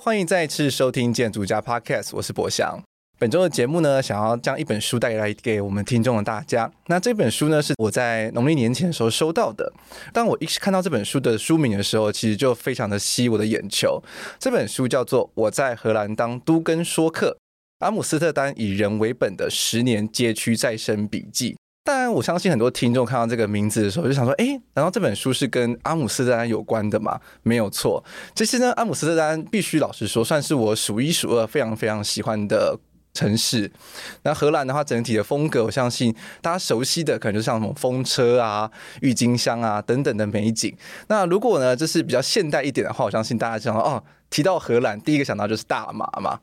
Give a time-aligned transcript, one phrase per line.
[0.00, 2.80] 欢迎再次收听建筑家 Podcast，我是博翔。
[3.18, 6.70] 本周的节目呢，想要将一本书带来给我们听众的大家。
[6.86, 9.72] 那这本书呢，是我在农历年前的时候收到的。
[10.12, 14.00] 当我一看到这本书的书名的时候，其实就非常的吸我的眼球。
[14.38, 17.36] 这本书叫做《我在荷兰当都根说客：
[17.80, 21.54] 阿姆斯特丹以人为本的十年街区再生笔记》。
[21.88, 28.04] 当然，我相信很多听众看到这个名字的时候，就想说：“诶，难道这本书是跟阿姆斯特丹有关的吗？”没有错。
[28.34, 32.78] 其实呢，阿姆斯特丹必须老实说，算是我数一数二非常非常喜欢的
[33.14, 33.72] 城市。
[34.22, 40.76] 那荷兰的话，整体的风格，我相信大家熟悉的，可能就像什么风车啊、郁金香啊等等的美景。
[41.06, 44.04] 那如果呢，这是比较现代一点的话，我相信大家就想说哦。
[44.30, 46.38] 提到荷兰，第一个想到就是大麻嘛，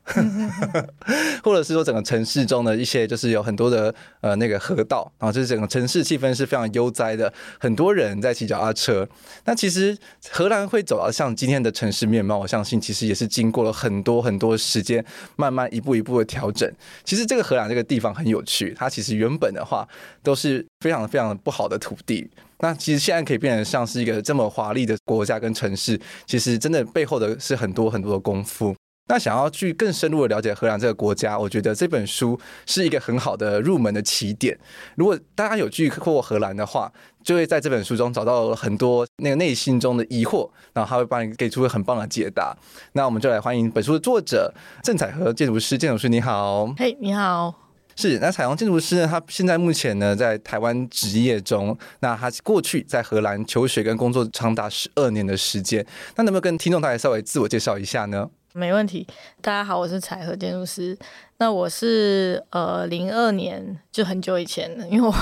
[1.42, 9.08] 或者是说整个城市中的一些，就是有很多的呃那个河道，然后就是整个城市气氛是非常悠哉的，很多人在骑脚踏车。
[9.44, 9.96] 那其实
[10.30, 15.04] 荷兰会走到像今天的城市面貌，我相信其实也是经过了很多很多时间，
[15.36, 16.70] 慢慢一步一步的调整。
[17.04, 19.86] 其实这个荷兰这个地方很有趣，它其实原本的话
[20.22, 22.28] 都是非常非常不好的土地。
[22.60, 28.74] 那其实现在可以变成像是一个这么华丽的国家跟城市，其实真的背后的是很多很多的功夫。
[29.08, 32.36] 那想要去更深入的了解荷兰这个国家，我觉得这本书
[32.66, 34.58] 是一个很好的入门的起点。
[34.96, 42.56] 如果大家有去过荷兰的话，就会在这本书中找到很多那个内心中的疑惑，然后他会帮你给出很棒的解答。
[42.94, 44.52] 那我们就来欢迎本书的作者
[44.82, 46.74] 郑采和建筑师，建筑师你好。
[46.76, 47.65] 嘿你好。
[47.96, 49.08] 是，那彩虹建筑师呢？
[49.10, 51.76] 他现在目前呢在台湾职业中。
[52.00, 55.84] 那他过去在荷兰求学跟工作长达十二年的时间。
[56.16, 58.28] 那能不能跟听众大家稍微自我介绍一下呢？
[58.56, 59.06] 没问题，
[59.42, 60.96] 大家好，我是彩和建筑师。
[61.36, 65.14] 那我是呃零二年就很久以前了，因为我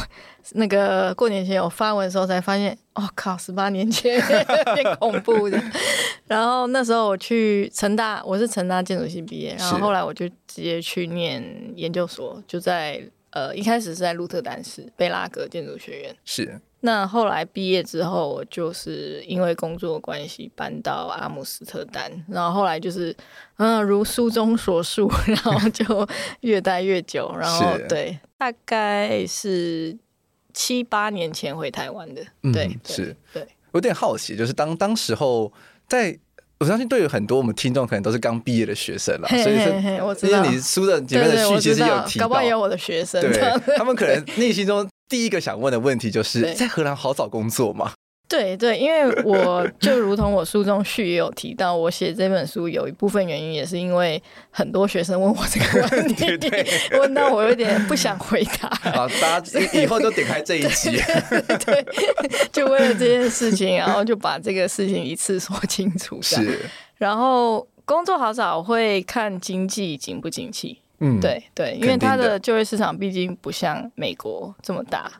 [0.52, 4.14] 那个过年前我发文的时候才发现，哦靠，十八年前
[4.68, 5.60] 有点恐怖的。
[6.28, 16.16] 然后那时候我去成大，我是成大建筑系毕业，然后后来我就直接去念研究所，就在呃一开始是在鹿特丹市贝拉格建筑学院。
[16.24, 16.60] 是。
[16.84, 23.10] 那后来毕业之后，我就是因为工作关系搬到阿姆斯特丹，然后后来就是，
[23.56, 26.06] 嗯、呃，如书中所述，然后就
[26.42, 29.96] 越待越久，然后对，大概是
[30.52, 35.50] 七八年前回台湾的，对，对是，对，有点好奇，就是当当时候
[35.88, 36.18] 在。
[36.60, 47.92] 我相信对于很多我们听众可能都是刚毕业的学生了，所以说，因为你书的里面的序其实有提到，搞不好有我的学生，对，他们可能 内心中第一个想问的问题就是，在荷兰好找工作吗？
[48.26, 54.20] 对对，因为我就如同我书中序也有提到，我写这本书有一部分原因也是因为
[54.50, 58.68] 很多学生问我这个问题，对对对，问到我有点不想回答。
[58.92, 60.96] 好，大家以后就点开这一集，
[61.66, 61.86] 对，
[62.50, 66.18] 就为了这件事情，然后就把这个事情一次说清楚。
[66.22, 66.60] 是，
[66.96, 75.10] 然后工作好找会看经济景不景气，嗯，对对，因为它的就业市场毕竟不像美国这么大，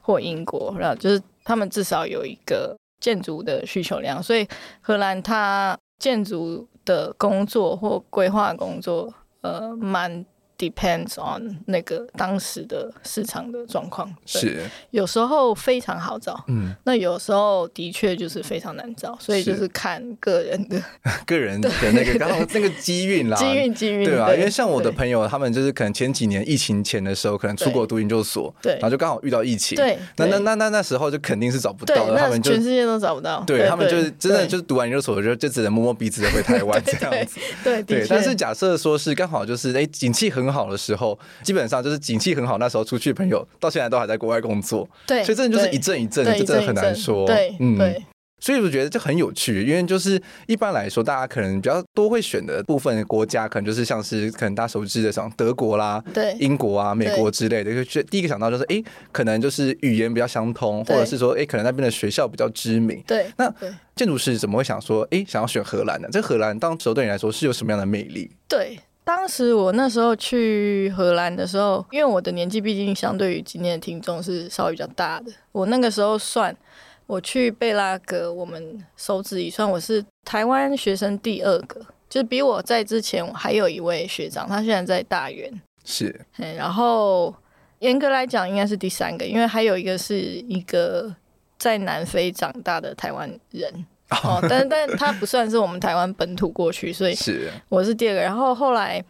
[0.00, 1.22] 或英国，然后就是。
[1.44, 4.46] 他们至少有一个建筑的需求量，所以
[4.80, 10.24] 荷兰它建筑的工作或规划工作，呃，蛮。
[10.62, 14.60] Depends on 那个当时的市场的状况，是。
[14.92, 19.68] 有时候非常好找，嗯，那有时候的确就是非常难找，所以就是。
[19.72, 20.78] 看个人的
[21.24, 44.86] 个人的那个刚好那个机运啦， 机运机运，对啊，因为像我的朋友，他们就是可能前几年疫情前的时候，可能出国读研究所，对，然后就刚好遇到疫情，对，那那那那那时候就肯定是找不到的，他们就全世界都找不到，对他们就是真的就是读完研究所就就只能摸摸鼻子的回台湾 这样子，对对，但是假设说是刚好就是哎景气很很好的时候，基本上就是景气很好，那时候出去的朋友到现在都还在国外工作。
[45.06, 47.26] 对，所以真的就是一阵一阵，这真的很难说。
[47.26, 48.02] 对，嗯，对。
[48.40, 58.82] 所以我觉得这很有趣，因为就是一般来说，大家可能比较多会选的部分国家，可能就是像是可能大家熟知的像德国啦、对，英国啊、美国之类的，就第一个想到就是，哎，
[59.12, 63.00] 可能就是语言比较相通，或者是说，哎，可能那边的学校比较知名。
[63.06, 63.48] 对，那
[63.94, 66.08] 建筑师怎么会想说，哎，想要选荷兰呢？
[66.10, 68.28] 这荷兰当时对你来说是有什么样的魅力？
[68.48, 76.56] 对，当时我那时候去荷兰的时候，因为我的年纪毕竟相对于今天的听众是稍微比较大的，我那个时候算。
[77.04, 85.52] 我去贝拉格，我们手指一算，我是台湾学生第二个，就是比我在之前还有一位学长，他现在在大园，
[85.84, 86.24] 是，
[86.56, 87.34] 然后
[87.80, 91.14] 严格来讲应该是第三个，因为还有一个是一个
[91.58, 93.84] 在南非长大的台湾人，
[94.24, 99.04] 哦， 但但他不算是我们台湾本土过去，所以是我是第二个，然后后来，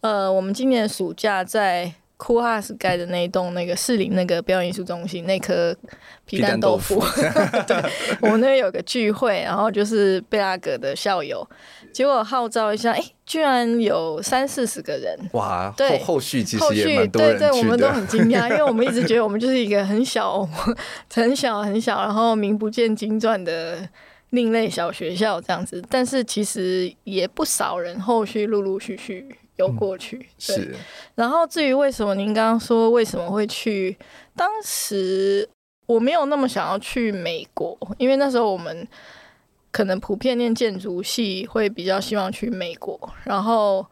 [0.00, 1.92] 呃，我们今年暑假在。
[2.18, 5.76] 库哈斯盖的那一栋那个士林那个表演艺术中心那颗
[6.24, 7.20] 皮蛋豆腐，豆腐
[7.66, 7.76] 对，
[8.20, 11.44] 我们那边有个聚会，然后就是贝拉格的校友，
[11.92, 15.74] 结果号召一下，哎、欸，居然有三四十个人，哇！
[15.76, 20.48] 对，后后续其实也蛮多人去的，对对，我们都很惊讶， 因为我们一直觉得我们就是一个很小、
[21.12, 23.78] 很小、很小，然后名不见经传的
[24.32, 29.34] 另类小学校这样子，但是其实也不少人后续陆陆续续。
[29.56, 30.74] 有过去，嗯、是。
[31.14, 33.96] 然后至于为什么您刚刚说为什么会去，
[34.34, 35.46] 当时
[35.86, 38.88] 我没有那么想要去美国，因为那时候我们
[39.70, 42.98] 可能普遍念建筑系会比较希望去美国。
[43.24, 43.86] 然后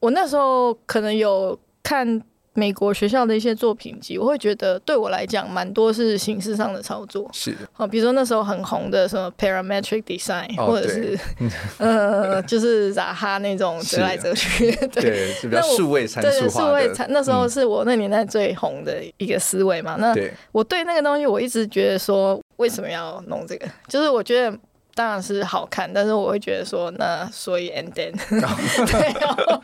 [0.00, 2.20] 我那时候可能有看。
[2.58, 11.16] 美国学校的一些作品集，我会觉得对我来讲蛮多是形式上的操作，是哦，比如说那时候很红的什么 parametric design，、哦、或者是
[11.78, 16.68] 呃，就是扎哈那种折来折去，对，对是比较数位参数化的。
[16.68, 19.94] 数位参那时候是我那年代最红的一个思维嘛。
[19.96, 23.66] 嗯、那我对那个东西，我一直觉得说，为什么要弄这个？
[23.86, 24.58] 就是我觉得。
[24.98, 28.10] 当然是好看，但是我会觉得说，那所以 and then，
[28.90, 29.62] 对，然后，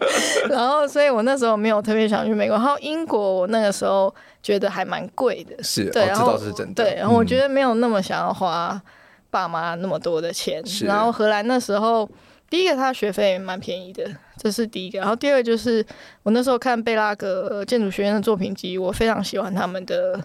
[0.48, 2.56] 然后，所以我那时候没有特别想去美国。
[2.56, 4.14] 然后英国，我那个时候
[4.44, 8.80] 觉得还蛮贵的，是，对，然后是真的，对，然后我觉得没有那么想要花
[9.28, 10.62] 爸妈那么多的钱。
[10.62, 12.08] 嗯、然后荷兰那时候，
[12.48, 14.08] 第一个他学费蛮便宜的，
[14.38, 15.00] 这是第一个。
[15.00, 15.84] 然后第二个就是
[16.22, 20.20] 我那时候看贝拉格建筑学院的作品集，我非常喜欢他们的。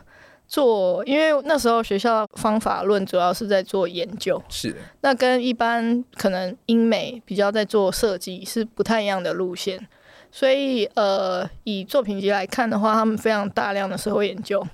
[0.50, 9.88] 做，因为那时候学校方法论主要是在做研究，是那跟一般可能英美比较在做设计是不太一样的路线，
[10.32, 14.66] 所以呃，以作品集来看的话，他们非常大量的社会研究。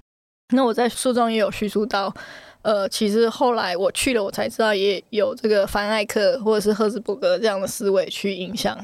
[0.54, 2.14] 那我在书中也有叙述到，
[2.62, 8.78] 呃，其实后来我去了，我才知道也有这个凡艾克或者是赫兹伯格这样的思维去影响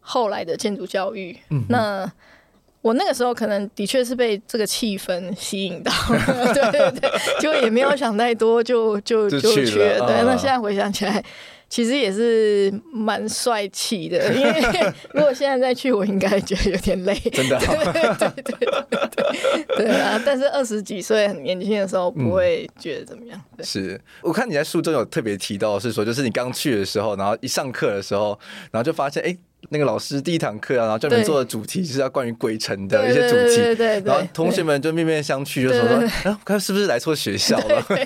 [0.00, 1.38] 后来的建筑教育。
[1.50, 2.12] 嗯，那。
[2.84, 7.10] 我那个时候可能的确是被这个气氛吸引到了， 对对对，
[7.40, 10.06] 就也没有想太多，就就就去了。
[10.06, 11.24] 对，那现在回想起来，
[11.66, 14.30] 其实也是蛮帅气的。
[14.34, 14.52] 因为
[15.14, 17.14] 如果现在再去，我应该觉得有点累。
[17.32, 17.72] 真的，对
[18.18, 20.20] 对对对对啊！
[20.22, 23.40] 但是二十几岁很年轻的时候，不会觉得怎么样。
[23.56, 28.38] 嗯、是我看你在书中有特别提到，是说就是你刚去的时候，然后一上课的时候，
[28.70, 29.28] 然后就发现哎。
[29.28, 29.38] 欸
[29.70, 35.96] 那个老师第一堂课啊，然后专门做的主题是要关于鬼城的一些主题，对对对对，然后同学们就面面相觑，就说说，
[36.30, 37.82] 哎，看是不是来错学校了？
[37.88, 38.04] 对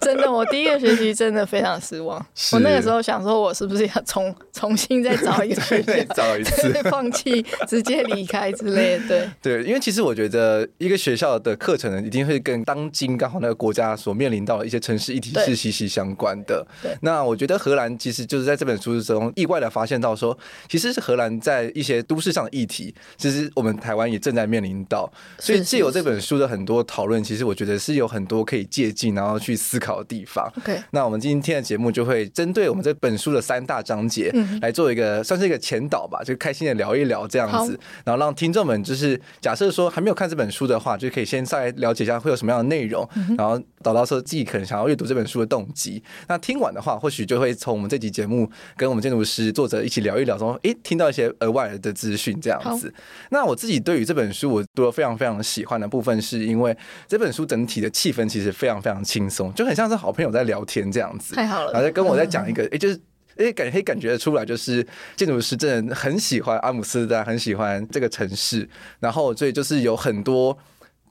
[0.00, 2.18] 真的，我第一个学期真的非常失望。
[2.52, 9.28] 我那个时候想说，我是不是要重 重新再找一个学校，找一次，放弃，直接离开之类的。
[9.42, 9.52] 对。
[9.52, 16.66] 对，因为其实我觉得一个学校的课程呢，一定会跟当今刚好那个国家所面临到的一些城市议题是息息相关的。
[16.82, 20.36] 对，那我觉得荷兰其实就是在这本书之中意外的发现到说，
[20.68, 30.50] 其实是荷兰在一些都市上的议题，其实我们台湾也正在面临到，所以借由这本书的很多讨论，其实我觉得是有很多可以借鉴，然后去思考的地方。
[30.56, 46.02] OK，那我们今天的节目就会针对我们这本书的三大章节来做一个算是一个前导吧，就开心的聊一聊这样子，然后让听众们就是假设说还没有看这本书的话，就可以先再来了解一下会有什么样的内容，然后导到说自己可能想要阅读这本书的动机。
[46.28, 52.92] 那听完的话，或许就会从我们这集节目跟我们建筑师作者一起聊一聊，说诶，听到一些额外的资讯这样子，
[53.30, 56.76] 那我自己对于这本书，我读了非常非常喜欢的部分，是因为
[57.06, 61.34] 这本书整体的气氛其实非常非常轻松，就很像是好朋友在聊天这样子。
[61.34, 63.00] 太好了，然后再跟我在讲一个，哎，就是
[63.36, 64.86] 哎，感觉可以感觉得出来，就是
[65.16, 68.68] 建筑师真的很喜欢阿姆斯特丹，很喜欢这个城市，
[69.00, 70.56] 然后所以就是有很多。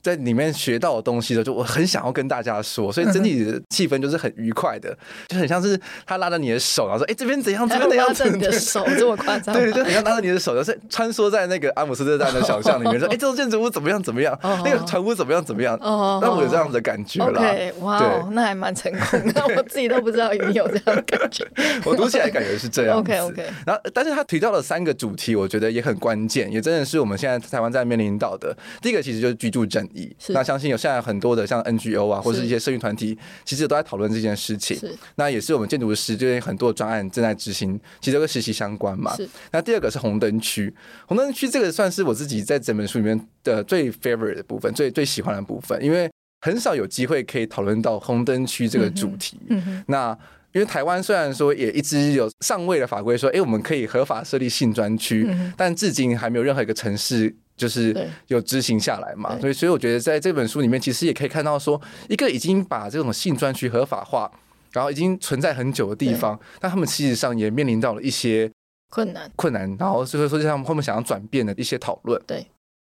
[0.02, 4.96] 在里面学到的东西的，就我很想要跟大家说，所以整体的气氛就是很愉快的，
[5.28, 7.68] 就很像是他拉着你的手，然后说：“哎、欸，这边怎样？
[7.68, 9.54] 这边怎样？”拉着你的手这么夸张？
[9.54, 14.02] 对，就很像拉着你的手，就是穿梭在那个阿姆斯特丹的小巷里面，说：“哎、欸，这种建筑物怎么样？
[14.02, 14.36] 怎么样？
[14.64, 15.44] 那个船屋怎么样？
[15.44, 17.40] 怎么样？”哦，那我有这样子的感觉啦。
[17.40, 21.46] OK，哇、那还蛮成功的，我自己都不知道你有这样的感觉。
[21.84, 22.98] 我读起来感觉是这样。
[22.98, 23.44] OK，OK。
[23.64, 28.56] 然后，但是他提到了三个主题，我觉得也很关键，也真的是我们现在台湾在面临到的。
[28.80, 30.70] 第一个其实就是居住正义，那相信。
[30.70, 34.78] 有现在很多的像 NGO 啊，或者是一些社运团体，其实都在讨论这件事情。
[35.16, 39.14] 那也是我们建筑师，就是很多专案正在执行，其实都跟实习相关嘛。
[39.50, 40.74] 那第二个是红灯区，
[41.06, 49.38] 红灯区这个算是我自己在整本书里面的最 favorite 的部分，最最喜欢的部分，因为很少有机会可以讨论到红灯区这个主题。
[49.48, 50.16] 嗯嗯、那
[50.52, 57.34] 因为台湾虽然说也一直有上位的法规说，哎，我们可以合法设立性专区，嗯，但至今还没有任何一个城市。
[57.56, 64.30] 就是有执行下来嘛，所以所以我觉得在这本书里面，其实也可以看到说，一个已经把这种性专区合法化，
[64.72, 68.50] 然后已经存在很久的地方，那他们其实上也面临到了一些
[68.90, 69.30] 困难。
[69.36, 72.20] 困难，然后所以说像他们想要转变的一些讨论。
[72.26, 72.46] 对，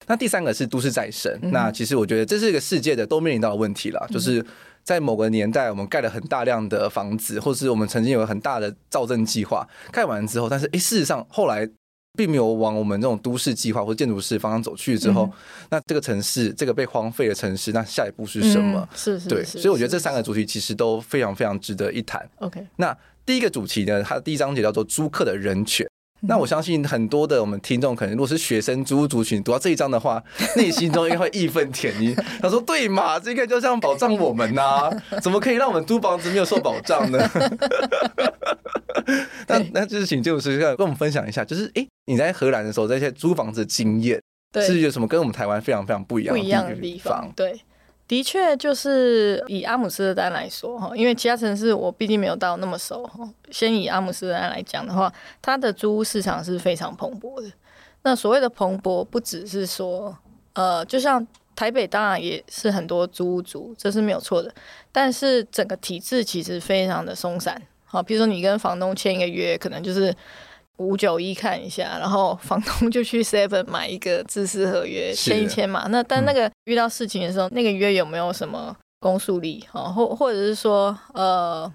[0.08, 4.44] 那第三个是都市再生，嗯，那其实我觉得这是一个世界的都面临到的问题了，就是
[4.84, 11.70] 在某个年代，我们盖了很大量的房子，或是我们曾经有很大的造镇计划，盖完之后，但是诶，事实上后来。
[12.16, 15.32] 并没有往我们这种都市计划或建筑师方向走去之后，嗯，
[15.72, 18.88] 那这个城市，这个被荒废的城市，那下一步是什么？
[18.92, 22.24] 嗯、是是，对，所以我觉得这三个主题其实都非常非常值得一谈。
[22.38, 25.88] OK，那第一个主题呢，它的第一章节叫做租客的人权。
[26.22, 30.24] 嗯、那我相信很多的我们听众，可能如果是学生租屋族群，读到这一章的话，
[30.56, 32.16] 内心中应该会义愤填膺。
[32.40, 34.92] 他说：“对嘛，这个就这样保障我们呐、啊，
[35.24, 37.20] 怎么可以让我们租房子没有受保障呢？”
[39.60, 44.22] 那那就是请建筑师跟我们分享一下，就是哎、欸，你在荷兰的时候，这些租房子的经验，
[44.56, 46.46] 是有什么跟我们台湾非常非常不一样的地方？
[46.46, 47.62] 不一样的地方，对，
[48.08, 53.28] 的确就是以阿姆斯特丹来说哈，因为其他城市我毕竟没有到那么熟哈。
[53.50, 57.52] 先以阿姆斯特丹来讲的话，它的租屋市场是非常蓬勃的。
[58.04, 60.16] 那所谓的蓬勃，不只是说
[60.54, 64.54] 呃，就像台北当然也是很多租屋族，这是没有错的，
[64.92, 67.62] 但是整个体制其实非常的松散。
[67.94, 70.12] 好，比如说你跟房东签一个约，可能就是
[70.78, 75.86] 五九一看一下，然后房东 就去 Seven 买一个自私合约签一签嘛。
[75.90, 79.64] 那但那个遇到事情的时候，嗯、那个约有没有什么公诉力？
[79.74, 81.72] 哦，或或者是说，呃，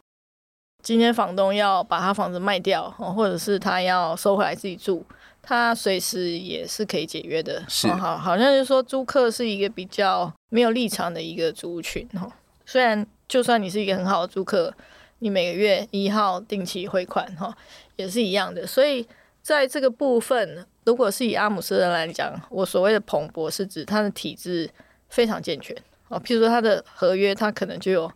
[0.83, 5.07] 今天房东要把他房子卖掉，或者是他要收回来自己住，
[5.41, 7.63] 他随时也是可以解约的。
[7.69, 12.29] 是，好，好像就是说租客是一个比较没有立场的一个族群哦。
[12.67, 14.75] 虽然就算你是一个很好的租客。
[15.21, 17.57] 你每个月一号定期汇款，哈，
[17.97, 18.67] 也是一样的。
[18.67, 19.07] 所以
[19.43, 24.71] 在这个部分，如果是以阿姆斯特丹来讲，我所谓的蓬勃是指它的体制
[25.09, 25.77] 非常健全
[26.09, 26.21] 哦。
[26.21, 28.11] 譬如说，它的合约，它可能就有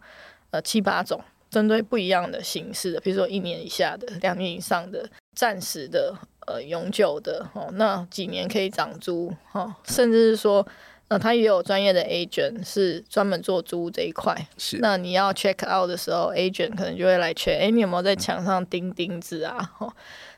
[0.50, 6.14] 呃七八种，针对不一样的形式的，比如说一年以下的、两年以上的、暂时的、
[6.46, 10.66] 呃永久的，哦，那几年可以涨租，哈，甚至是说。
[11.12, 14.34] 那他也有专业的 agent 是专门做租这一块。
[14.56, 19.72] 是，那你要 check out 的时候，agent 可能就会来 check，哎，你有没有在墙上钉钉子啊？
[19.78, 19.92] 哦，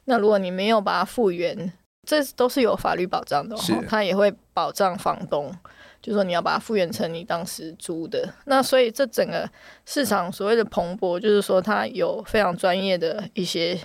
[0.06, 1.72] 那如果你没有把它复原，
[2.04, 3.56] 这都是有法律保障的。
[3.56, 5.48] 是，他也会保障房东，
[6.02, 8.34] 就是说你要把它复原成你当时租的。
[8.46, 9.48] 那所以这整个
[9.86, 13.78] 市场所谓的蓬勃，就是说它有非常专业的一些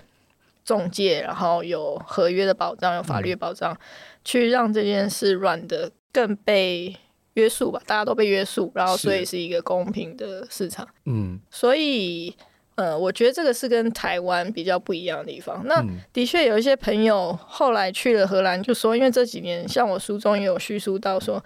[0.66, 3.78] 中介，然后有合约的保障，有法律的保障，嗯、
[4.26, 5.92] 去让这件事 run 的。
[6.12, 6.96] 更被
[7.36, 10.88] 约束吧，大家都被约束，然后所以是一个公平的市场。
[11.06, 12.36] 嗯，所以
[12.76, 15.62] 呃，我觉得这个是跟台湾比较不一样的地方。
[15.66, 21.44] 那的确有一些朋友后来去了荷兰，就说因为这几年，像我书中也有叙述到说，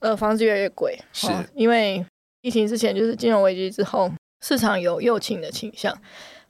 [0.00, 2.04] 呃，房子越来越贵，是、哦、因为
[2.42, 4.12] 疫情之前就是金融危机之后，
[4.44, 5.96] 市场有右倾的倾向。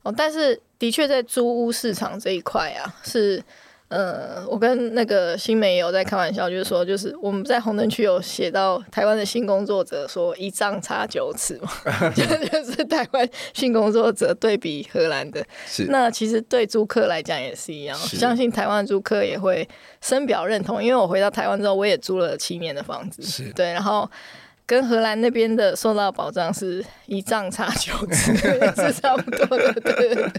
[0.03, 3.43] 哦，但是的确在租屋市场这一块啊，是。
[3.89, 11.71] 呃，我跟那个新美也有在开玩笑，就是说，就是我们在红灯区有写到台湾的性工作者说一丈差九尺嘛，
[12.11, 15.85] 就 就是台湾性工作者对比荷兰的，是。
[15.85, 19.69] 那其实对租客来讲也是一样，相信台湾租客也会
[20.01, 23.53] 深表认同，因为我回到台湾之后，我也租了七年的房子，是。
[23.53, 24.11] 对，然后。
[24.67, 28.35] 跟荷兰那边的受到保障是一丈差九尺，
[28.75, 30.31] 是差不多的，对对对，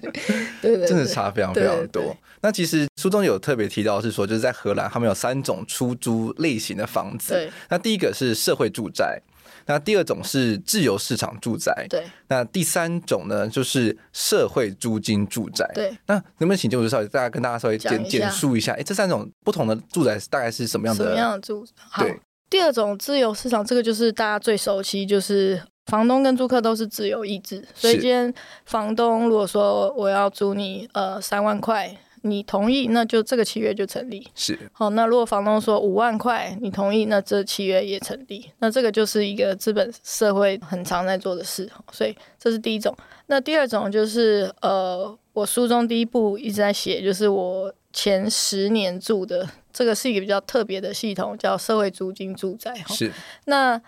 [0.61, 1.87] 对对，真的差非常非常多。
[1.87, 7.33] 对对对，那其实书中有特别提到是说，就是在荷兰，他们有三种出租类型的房子。
[7.33, 9.21] 对，那第一个是社会住宅，
[9.65, 15.65] 那第二种是自由市场住宅，对，那第三种呢就是社会租金住宅。
[15.73, 21.05] 对，那能不能请建筑师稍微大家跟大家稍微简简述一下，哎，这三种不同的住宅大概是什么样的？
[21.05, 21.65] 什么样的住？
[21.89, 22.05] 好。
[22.49, 27.63] 第二种自由市场，这个就是大家最熟悉，就是房东跟租客都是自由意志。
[27.75, 28.33] 所以今天
[28.65, 34.25] 房东如果说我要租你呃三万块，你同意，那就这个契约就成立。
[34.33, 34.57] 是。
[34.71, 38.49] 好，那如果房东说五万块，你同意，那这契约也成立。
[38.59, 41.69] 那这个就是一个资本社会很常在做的事。
[41.91, 42.95] 所以这是第一种。
[43.27, 49.47] 那第二种就是呃，我书中第一部一直在写，就是我前十年住的。
[49.77, 52.73] 这个是一个比较特别的系统，叫社会租金住宅。
[52.87, 53.13] 是。
[53.45, 53.79] 那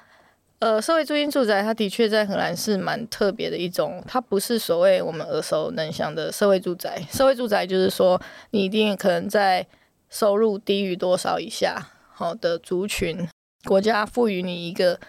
[0.59, 7.01] 呃，社会租金住宅，它的确在荷兰是蛮特别的一种，它不是所谓我们耳熟能详的社会住宅。
[7.09, 9.65] 社会住宅就是说，你一定可能在
[10.11, 13.27] 收入低于多少以下，好的族群，
[13.65, 14.99] 国家赋予你一个。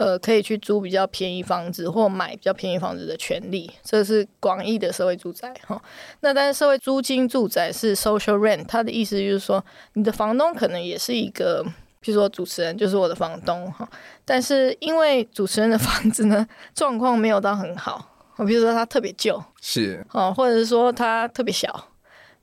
[0.00, 5.78] 呃，可以去租比较便宜房子或买比较便宜房子的权利，这是广义的社会住宅哈。
[6.20, 11.62] 那但是社会租金住宅是 social rent，它的意思就是说，你的房东可能也是一个，
[12.00, 13.86] 比如说主持人就是我的房东哈。
[14.24, 18.02] 但是因为主持人的 房子呢，状况没有到很好，
[18.36, 21.89] 我比如说他特别旧，是哦，或者是说他特别小。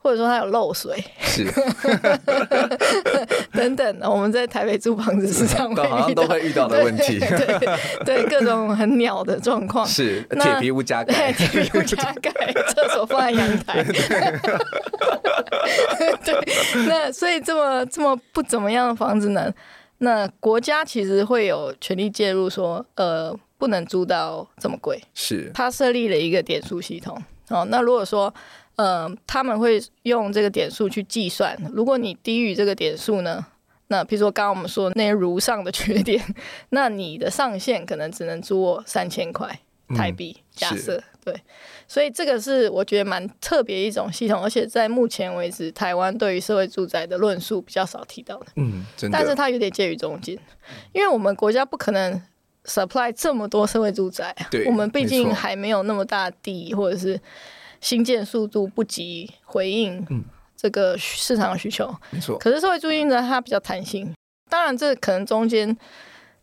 [0.07, 1.45] 或者说它有漏水，是。
[3.51, 7.59] 等等，我们在台北租房子时常 会好像都会遇到的问题，对
[8.05, 12.31] 对，各种很鸟的状况，是铁皮屋加盖，铁皮屋加盖，
[12.73, 13.83] 厕所放在阳台，
[16.23, 16.33] 对，
[16.87, 19.53] 那所以这么这么不怎么样的房子呢？
[19.97, 25.51] 那国家其实会有权利介入，说呃不能租到这么贵，是。
[25.53, 28.33] 他设立了一个点数系统，哦，那如果说。
[28.77, 31.55] 嗯、呃，他们会用这个点数去计算。
[31.73, 33.45] 如果你低于这个点数呢，
[33.87, 36.23] 那比如说刚刚我们说那些如上的缺点，
[36.69, 39.59] 那你的上限可能只能租我三千块
[39.95, 40.35] 台币。
[40.37, 41.35] 嗯、假设对，
[41.87, 48.45] 所以这个是我觉得蛮特别一种系统，而且在目前为止，台湾对于社会住宅的论述比较少提到的。
[48.55, 49.17] 嗯，真的。
[49.17, 50.37] 但是它有点介于中间，
[50.93, 52.21] 因为我们国家不可能
[52.65, 57.19] supply 这么多社会住宅，对，我们毕竟还没有那么大地，或者是。
[57.81, 60.05] 新建速度不及回应
[60.55, 62.37] 这个市场的需求，嗯、没错。
[62.37, 64.13] 可是社会租金呢，它比较弹性。
[64.49, 65.77] 当然，这可能中间，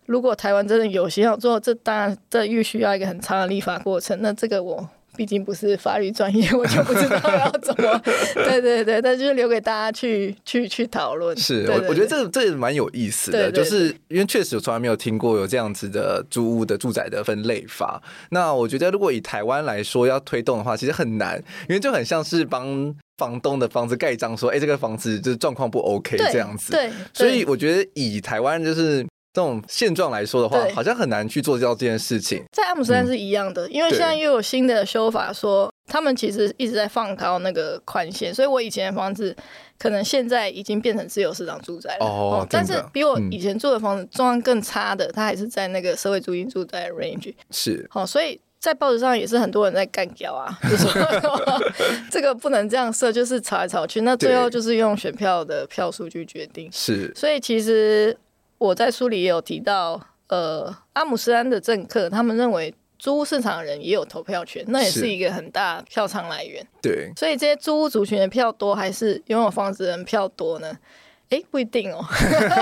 [0.07, 4.19] 如果台湾真的有心要做，这当然这又需要一个很长的立法过程。
[4.21, 4.89] 那这个我。
[5.17, 8.01] 毕竟不是法律专业， 我就不知道要怎么。
[8.35, 11.37] 对对对，但就是留给大家去去去讨论。
[11.37, 18.03] 是，我我觉得这个这也蛮有意思的，就是因为确实我从来没有听过有这样子的租屋的住宅的分类法。
[18.31, 21.37] 那我觉得如果以台湾来说要推动的话，其实很难，
[21.69, 26.73] 因为就很像是帮房东的房子盖章，说，哎，这个房子就是状况不 OK 这样子。
[26.73, 29.07] 對，对，所以我觉得以台湾就是。
[29.35, 32.45] 这种现状来说的话，好像很难去做到这件事情。
[32.53, 39.35] 在阿姆斯特丹是一样的，嗯，因为现在又有新的修法说，他们其实一直在放高那个宽限，所以我以前的房子
[39.77, 42.07] 可能现在已经变成自由市场住宅了。
[42.07, 47.35] 哦，但是比我以前住的房子状况更差的，它还是在那个社会租金住宅 range。
[47.51, 50.93] 是，好，所以在报纸上也是很多人在干掉啊， 就说
[52.09, 56.71] 这个不能这样设，就是吵来吵去，那最后就是用选票的票数去决定。
[56.71, 58.17] 是，所以其实。
[58.65, 66.67] 我在书里也有提到，呃，阿姆斯特丹的政客他们认为租屋市场的人也有投票权，那也是一个很大票仓来源。
[66.81, 70.75] 对，所以这些租屋族群的票多，还是拥有房子的人票多呢？
[71.31, 72.05] 哎，不一定哦。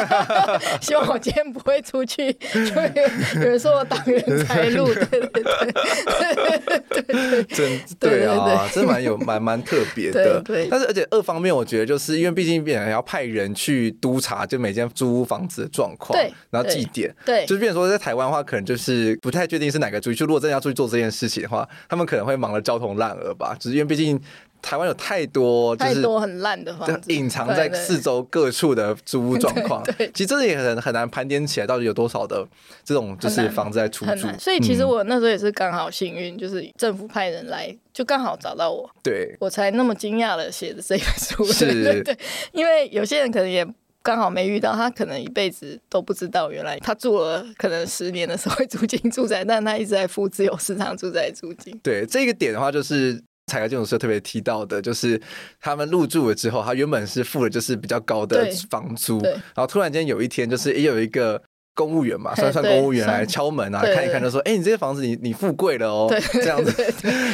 [0.80, 4.86] 希望我今天不会出去，就有人说我挡人财路。
[4.94, 10.40] 对 对对，对对真对啊，真蛮有蛮蛮特别的。
[10.40, 24.18] 对，但是而且二方面，我觉得就是因为毕竟变成要派人去督查，就每间租屋房子的状况，对，然后祭点，对，就是变成说在台湾的话，可能就是不太确定是哪个租，就如果真的要出去做这件事情的话，他们可能会忙得焦头烂额吧，只是因为毕竟。
[24.62, 29.82] 台湾有太多，就是太多很烂的房子，隐藏在四周各处的租屋状况。
[29.98, 32.46] 对其实这也很很难盘点起来，到底有多少的
[32.84, 34.28] 这种就是房子在出租。
[34.38, 41.44] 所以其实我那时候也是刚好幸运，就是政府派人来，就刚好找到我，对我才那么惊讶的写的这本书。
[41.44, 41.66] 是，
[42.04, 42.16] 对，
[42.52, 43.66] 因为有些人可能也
[44.00, 51.76] 刚好没遇到，他可能一辈子都不知道，原来他住了可能十年的社会租金住宅，但他一直在付自由市场住宅租金。
[51.82, 53.20] 对这个点的话，就是。
[53.52, 55.20] 彩格建筑师特别提到的，就是
[55.60, 61.42] 他们入住了之后，他原本是付的就是比较高的房租，然后突然间有一天，就是也有一个
[61.74, 66.84] 公务员嘛，算算公务员来敲门啊，看一看就说，哎，你这些房子你你富贵了哦， 这样子，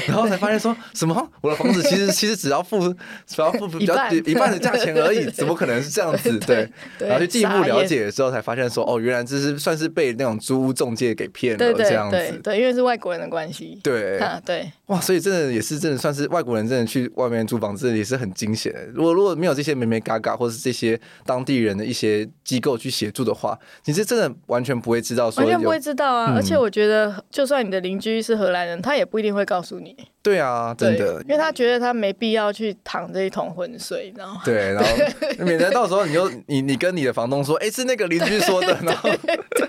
[0.06, 2.94] 然后才发现说什么，我的房子其实其实只要付
[3.26, 6.38] 只要付比较一半的价钱而已，怎么可能是这样子？
[6.46, 6.70] 对，
[7.00, 18.86] 然后就进一步了解之后才发现说，哦，原来这是算是被那种租屋中介给骗了这样子，对，因为是外国人的关系，对，对，哇，所以真的也是真的算是外国人真的去外面租房子也是很惊险的。
[18.94, 24.27] 如果如果没有这些美美嘎嘎或是这些当地人的一些机构去协助的话，其实真的。
[24.46, 26.32] 完全不会知道，完全不会知道啊！
[26.36, 29.96] 而且我觉得，就算你的邻居是荷兰人，他也不一定会告诉你。
[30.22, 34.90] 对啊，真的，因为他觉得他没必要去淌这一桶浑水，然后对，然后
[35.44, 39.68] 免得到时候你就你你跟你的房东说，哎，是那个邻居说的，然 后对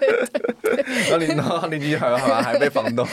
[0.89, 3.07] 然后邻然后邻居好像好像还被房东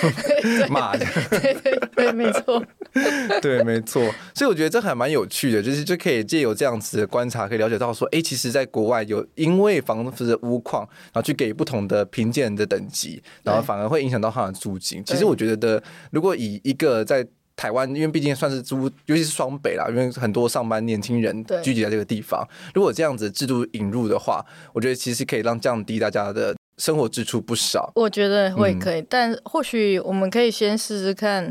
[0.69, 2.63] 骂的，对对对，没错，
[3.43, 4.03] 对没错，
[4.35, 15.03] 所以我觉得这还蛮有趣的，就是就可以借由这样子的观察，可以了解到说，哎，其实在国外有因为房子的屋况，然后去给不同的评鉴的等级，然后反而会影响到他的租金。
[15.05, 22.47] 其实我觉得的，如果以一个在台湾，因为毕竟算是租，尤其是双北啦，因为很多上班年轻人聚集在这个地方。
[22.75, 27.93] 如果这样子制度引入的话，我觉得其实可以让降低大家的生活支出不少。
[27.95, 31.45] 我觉得会可以，嗯、但或许我们可以先试试看，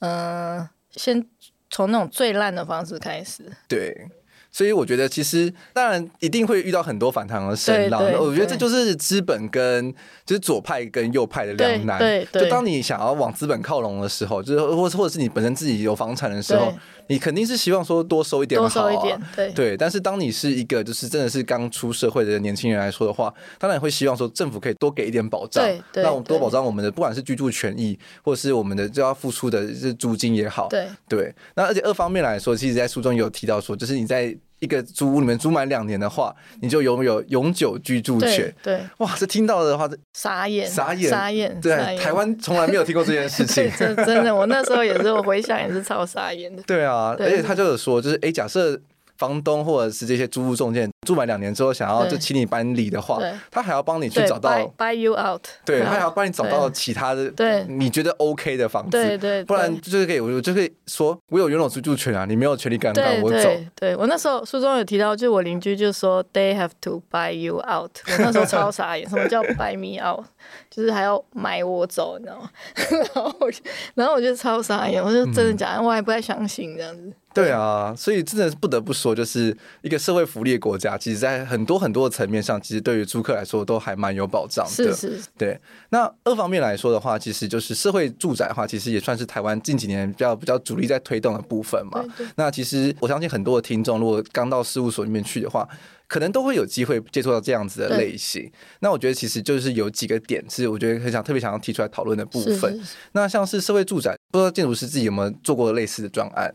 [0.00, 1.26] 嗯、呃，先
[1.70, 3.44] 从那种最烂的方式开始。
[3.68, 4.08] 对。
[4.54, 8.02] 所以我觉得，其实当然一定会遇到很多反弹和声浪。
[8.20, 9.90] 我觉得这就是资本跟
[10.26, 11.98] 就是左派跟右派的两难。
[11.98, 16.70] 对，就当你想要往资本靠拢的时候，就是或或者是你本身自己有房产的时候，
[17.08, 19.20] 你肯定是希望说多收一点好，多收一点。
[19.34, 19.76] 对对。
[19.76, 30.68] 但是当你是一个就是真的是刚出社会的年轻人来说的话，当然会希望说政府可以多给一点保障，让我们多保障我们的不管是居住权益，或者是我们的就要付出的这租金也好。
[30.68, 31.34] 对对。
[31.54, 34.36] 那而且二方面来说，其实在书中有提到说，就是你在。
[34.62, 38.54] 一个租屋里面租满两年的话，你就拥有永久居住权。
[38.62, 41.60] 对，哇，这听到的话，傻眼，傻眼，傻眼。
[41.60, 43.70] 对，台湾从来没有听过这件事情。
[43.76, 46.62] 真真的，我那时候也是，我回想也是超傻眼的。
[46.62, 48.80] 对啊，而且他就有说，就是哎，假设。
[49.18, 63.50] 房东或者是这些租屋中介住满两年之后，想要就请你搬离的话，他还要帮你去找到 buy you out，对，他还要帮你找到其他的，对，你觉得 OK 的房子，对对，不然就是可以，我就可以说，我有拥有居住权啊，你没有权利赶赶我走。
[63.74, 70.24] 对，我那时候书中有提到，就我邻居就说 they have to buy you out，我那时候超傻眼， 什么叫 buy me out，
[70.70, 72.48] 就是还要买我走，你知道吗？
[73.14, 73.60] 然后我就，
[73.96, 75.74] 然后我就超傻眼，我就真的假？
[75.74, 77.12] 的，我还不太相信这样子。
[77.34, 84.72] 对啊，所以真的是不得不说，就是一个社会福利的国家，其实，在很多很多的层面上，其实对于租客来说都还蛮有保障的。
[84.72, 85.22] 是是。
[85.36, 85.58] 对，
[85.90, 92.00] 那二方面来说的话，其实就是社会住宅的话，其实也算是台湾近几年比较比较主力在推动的部分嘛。
[92.16, 92.26] 对对。
[92.36, 95.68] 那其实我相信很多的听众，如果刚到事务所里面去的话，
[96.06, 98.50] 可能都会有机会接触到这样子的类型。
[98.80, 102.56] 那我觉得其实就是有几个点是我觉得很想特别想要提出来讨论的部分。
[102.72, 102.96] 是是是。
[103.12, 106.54] 那像是社会住宅，不知道建筑师自己有没有做过类似的专案？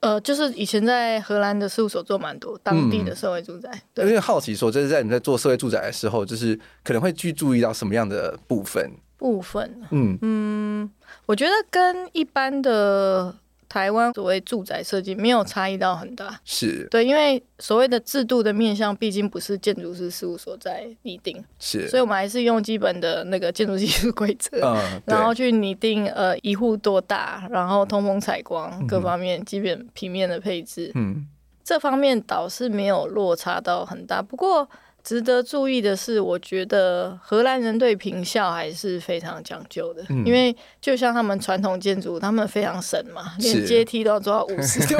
[0.00, 8.90] 呃，就是以前在荷兰的事务所做蛮多当地的社会住宅，嗯、对，因为好奇说，就是在你在做社会住宅的时候，就是可能会去注意到什么样的部分？
[9.16, 10.90] 部分，嗯嗯，
[11.26, 13.34] 我觉得跟一般的。
[13.68, 16.86] 台湾所谓住宅设计没有差异到很大，是。
[16.90, 31.26] 对，因为所谓的制度的面向，毕竟不是建筑师事务所在拟定，是，所以我们还是用基本的那个建筑技术规则，嗯，然后去拟定呃一户多大，然后通风采光各方面基本平面的配置，嗯，
[31.62, 34.68] 这方面倒是没有落差到很大，不过。
[35.08, 44.96] 值得注意的是，我觉得荷兰人对平效还是非常讲究的，嗯、因为就像他们传统建筑，他们非常省嘛，连阶梯都要做到五十度，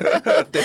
[0.50, 0.62] 对，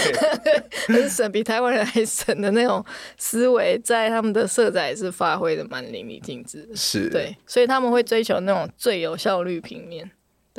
[0.88, 2.82] 很省，比台湾人还省的那种
[3.18, 7.10] 思维，在他们的社宅也是发挥的蛮淋漓尽致的，是。
[7.10, 10.10] 对，所以他们会追求那种最有效率平面。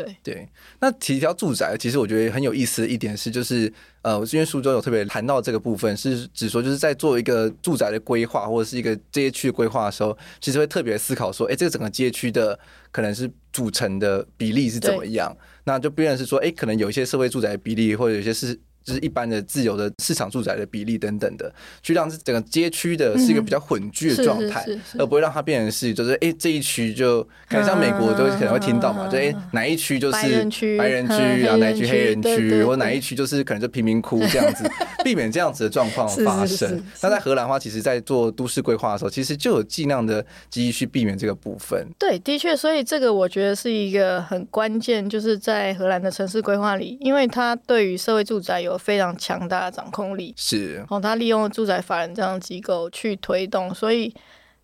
[0.05, 12.57] 对对，那提到住宅，其实我觉得很有意思的一点是，就是呃，因为苏州有特别谈到这个部分，是指说就是在做一个住宅的规划或者是一个街区规划的时候，其实会特别思考说，哎，这个整个街区的
[12.93, 15.37] 可能是组成的比例是怎么样？
[15.65, 18.59] 那就不然是说，哎，可能有一些社会住宅比例，或者有些是。
[18.89, 34.65] 就是一般的自由的市场住宅的比例等等的，去让这整个街区的是一个比较混居的状态，嗯、而不会让它变成是就是哎、欸、这一区就可能像美国都可能会听到嘛，嗯、就哎、欸、哪一区就是白人区，白人区然后哪一区黑人区，或哪一区就是可能就贫民窟这样子，
[35.05, 36.83] 避免这样子的状况 发生。
[37.03, 41.87] 那在荷兰的话，其实在做都市规划的时候，其实就有尽量的积极去避免这个部分。
[41.99, 54.15] 对，的确，所以这个我觉得是一个很关键，就是在荷兰的城市规划里，因为它对于社会住宅有非常强大的掌控力，是，哦，他利用住宅法人这样的机构去推动，所以，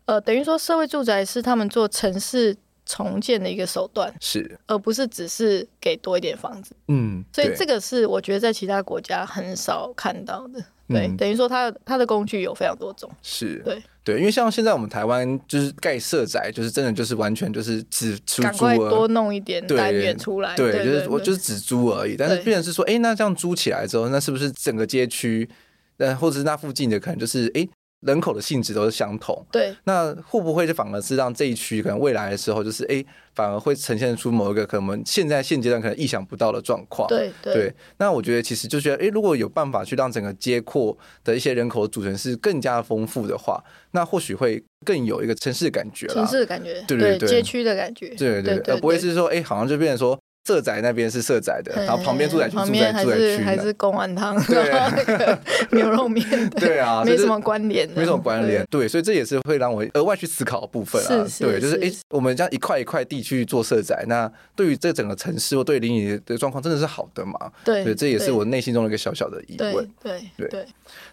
[0.05, 6.77] 呃，等于说社会住宅是他们做城市重建的一个手段，是，而不是只是给多一点房子。
[6.89, 10.65] 嗯，所以这个是我觉得在其他国家很少看到的。
[10.89, 13.11] 对，嗯、等于说它它的工具有非常多种。
[13.23, 20.55] 是，对对，因为像现在我们台湾就是盖社宅，就是真的就是完全就是只出租，赶快多弄一点单元出来。
[20.57, 22.17] 对，就是我就是只租而已。
[22.17, 25.49] 但是变成是说，哎、欸，那这样租起来之后，那是不是整个街区，
[25.97, 27.61] 那或者是那附近的可能就是哎？
[27.61, 27.71] 欸
[28.07, 37.75] 人口的性质都是相同，对，那会不会就反而是让这一区可能未来的时候，就是哎，反而会呈现出某一个可能我们现在现阶段可能意想不到的状况，对对，对。
[37.99, 43.63] 那我觉得其实就觉得，哎，如果有办法去让整个街廓的一些人口的组成是更加丰富的话，
[43.93, 50.19] 那或许会更有一个城市的感觉，城市的感觉，对对对，街区的感觉，对对对，而不会是说，哎，好像就变成说。
[50.47, 55.39] 社宅那边是社宅的，然后旁边住宅区住宅住宅区还是贡丸汤，对 那个
[55.71, 56.25] 牛肉面，
[56.61, 67.51] 对啊，没什么关联，没什么关联，对，所以这也是会让我额外去思考的部分啊，对，就是哎，我们这样一块一块地去做社宅，那对于这整个城市或对邻里的状况真的是好的嘛？
[67.65, 70.67] 对，这也是我内心中的一个小小的疑问，对对对。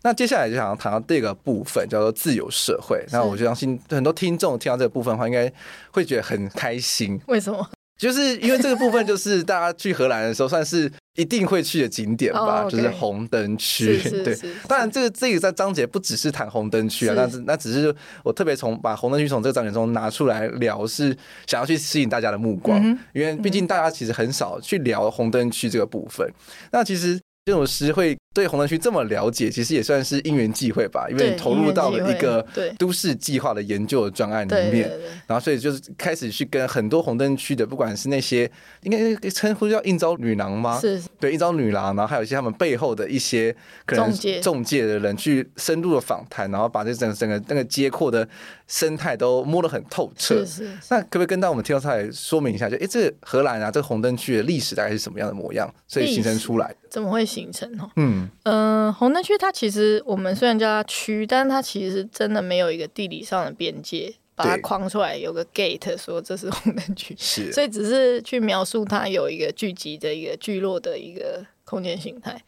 [0.04, 3.02] 那接下来就想要谈到这个部分，叫做自由社会。
[3.12, 5.52] 那我就相信很多听众听到这个部分的话，应该
[5.91, 7.17] 会觉得很开心。
[7.28, 7.65] 为什么？
[8.02, 12.72] 就是因为这个部分，就是大家去荷兰的时候，算是一定会去的景点吧，oh.
[12.72, 13.96] 就是红灯区。
[14.24, 14.36] 对，
[14.68, 26.28] 当然这个这个在章节不只是谈红灯区啊，那那只是我特别从把红灯区从这个章节中拿出来聊，是想要去吸引大家的目光，嗯、因为毕竟大家其实很少去聊红灯区这个部分。
[26.72, 28.18] 那其实这种诗会。
[28.34, 32.46] 对红灯区这么了解，其实也算是因缘际会吧，因为你投入到了一个
[32.80, 34.89] 都市计划的研究的专案里面，
[35.28, 38.50] 然后所以就是开始去跟很多红灯区的，不管是那些
[38.84, 40.80] 应该称呼叫应招女郎吗？
[40.80, 43.54] 是，对，应召女郎，然后还有一些他们背后的一些
[43.86, 44.10] 可能
[44.41, 48.26] 中介的人去深入的访谈，然后把这整个整个那个街廓的
[48.65, 50.46] 生态都摸得很透彻。
[50.46, 50.78] 是是。
[50.89, 56.76] 那可不可以跟到我们听众来说明一下，就哎，这荷兰啊，这个红灯区的历史大概是什么样的模样，所以形成出来的？
[56.89, 57.70] 怎么会形成？
[57.98, 58.21] 嗯。
[58.44, 72.42] 嗯、呃，红灯区它其实我们虽然叫它区，但是它其实真的没有一个地理上的边界把它框出来，有个 gate 说这是红灯区，是，所以只是去描述它有一个聚集的一个聚落的一个空间形态。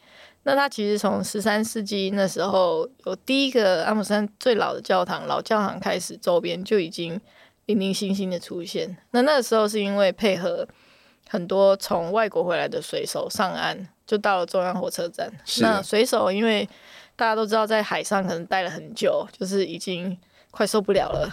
[0.43, 7.19] 那它其实从十三世纪那时候有第一个阿姆斯特丹最老的教堂老教堂开始，周边就已经
[7.67, 8.97] 零零星星的出现。
[9.11, 10.67] 那那个时候是因为配合
[11.29, 13.87] 很多从外国回来的水手上岸。
[14.05, 15.31] 就到了中央火车站。
[15.61, 16.67] 那水手因为
[17.15, 20.17] 大家都知道，在海上可能待了很久，就是已经
[20.51, 21.29] 快受不了了。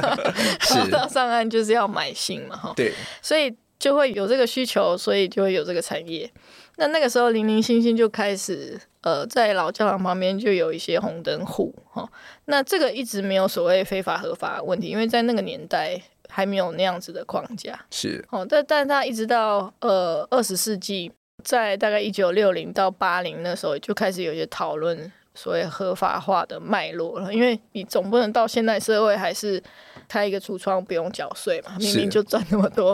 [1.08, 2.72] 上岸就是要买新嘛，哈。
[2.76, 2.92] 对。
[3.22, 6.30] 所以就会有这个需求，所以就会有这个产业。
[6.76, 12.06] 那那个时候零零星星就开始，呃，在老教堂旁边就有一些红灯户，哈。
[12.44, 17.78] 那这个一直没有所谓非法合法的问题，因为在那个年代还没有那样子的框架。
[17.90, 18.22] 是。
[18.30, 21.10] 哦，但但他一直到呃二十世纪。
[21.46, 27.32] 在大概一九六零到八零那时候，就开始有些讨论所谓合法化的脉络了。
[27.32, 29.62] 因为你总不能到现代社会还是
[30.08, 32.92] 开一个橱窗不用缴税嘛，明明就赚那么多，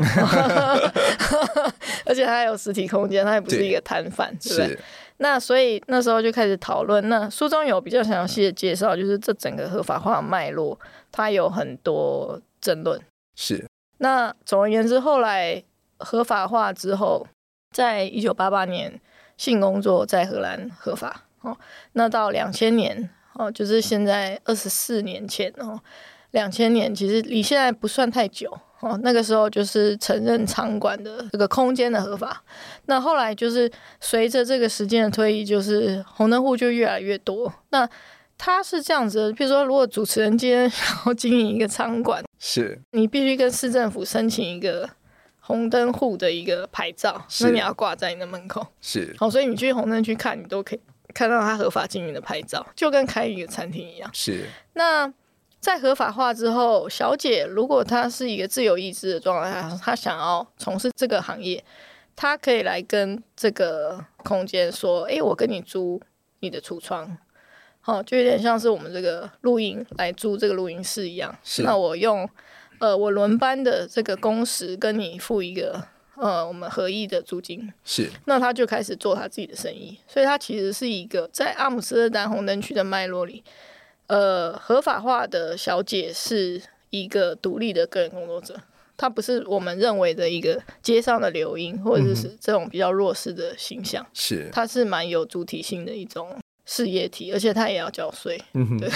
[2.04, 4.78] 而且它还有实体空间，它也不是一个摊贩，对，对不对？
[5.16, 7.08] 那所以那时候就开始讨论。
[7.08, 10.78] 那书中有比较详细的介绍，就是这整个合法化的脉络，
[11.10, 13.00] 它有很多争论。
[13.34, 13.66] 是。
[13.96, 15.62] 那总而言之，后来
[15.96, 17.26] 合法化之后。
[17.72, 19.00] 在一九八八年，
[19.36, 21.56] 性工作在荷兰合法哦。
[21.94, 25.80] 那到两千年哦，就是现在二十四年前哦，
[26.32, 28.98] 两千年其实离现在不算太久哦。
[29.02, 32.44] 那个时候就是承认场馆的这个空间的合法。
[32.86, 37.52] 那后来就是随着这个时间的推移，就是红灯户就越来越多。
[37.70, 37.88] 那
[38.38, 44.90] 他是这样子，比如说，如果主持人今天 想要经营一个场馆，是你必须跟市政府申请一个。
[45.44, 48.64] 红灯户的一个牌照，那你要挂在你的门口。
[48.80, 50.80] 是，好，所以你去红灯区看，你都可以
[51.12, 54.08] 看到他合法经营的牌照，就跟开一个餐厅一样。
[54.14, 54.46] 是。
[54.74, 55.12] 那
[55.58, 61.62] 在合法化之后，小姐如果她是一个自由意志的状态下，她想要从事这个行业，
[62.14, 66.00] 她可以来跟这个空间说：“哎、欸，我跟你租
[66.38, 67.18] 你的橱窗，
[67.80, 71.36] 好，就有点像是我们这个录音来租这个录音室一样。
[71.42, 71.64] 是。
[71.64, 72.28] 那我用。”
[72.82, 75.80] 呃，我轮班的这个工时跟你付一个
[76.16, 77.72] 呃，我们合意的租金。
[77.84, 83.44] 是，那他就开始做他自己的生意，所以他其实是一个在阿姆斯特丹红灯区的脉络里，
[84.08, 88.60] 呃，合法化的小姐是一个独立的个人工作者，
[88.96, 98.40] 他不是我们认为的一个街上的流音或者是这种比较弱势的形象，是、嗯，他是蛮有主体性的一种事业体，而且它也要缴税。
[98.54, 98.88] 嗯哼，对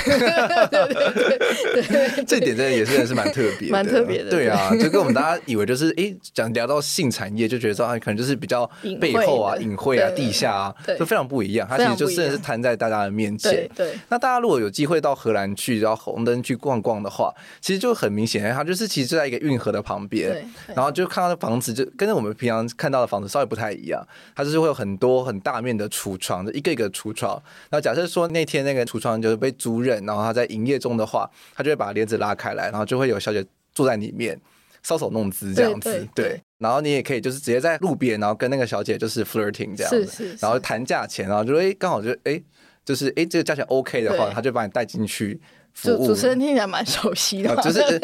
[0.70, 4.30] 对对， 这点真的也是是蛮特别，蛮特别的。
[4.30, 8.64] 对啊，就跟我们大家以为就是，哎，讲聊到性产业，就觉得说啊，可能就是比较
[9.00, 11.66] 背后啊、隐晦啊、地下啊，就非常不一样。
[11.68, 13.68] 它其实就真的是摊在大家的面前。
[13.74, 13.94] 对。
[14.08, 27.42] 那大家如果有机会到荷兰去，然后红灯去逛逛的话，其实就很明显，它就是其实就在一个运河的旁边，然后就看到的房子就跟我们平常看到的房子稍微不太一样，它就是会有很多很大面的橱窗，就一个一个橱窗。
[27.70, 34.40] 然后假设说那天那个橱窗就是被租人，然后他在营业中的话，他就会把帘子拉开来，然后就会有小姐坐在里面
[34.84, 36.42] 搔首弄姿这样子，对，对，对。
[36.58, 42.42] 然后你也可以就是直接在路边，然后跟那个小姐就是 flirting 这样子，是是是，然后谈价钱，然后就哎刚好就哎
[42.84, 45.40] 就是哎这个价钱 OK 的话，他就把你带进去。
[45.82, 47.98] 主主持人听起来蛮熟悉的，就是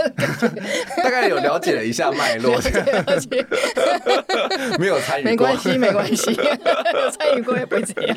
[1.02, 2.60] 大概有了解了一下脉络，
[4.78, 8.16] 没有参与，没关系，没关系，有参与过也不会这样。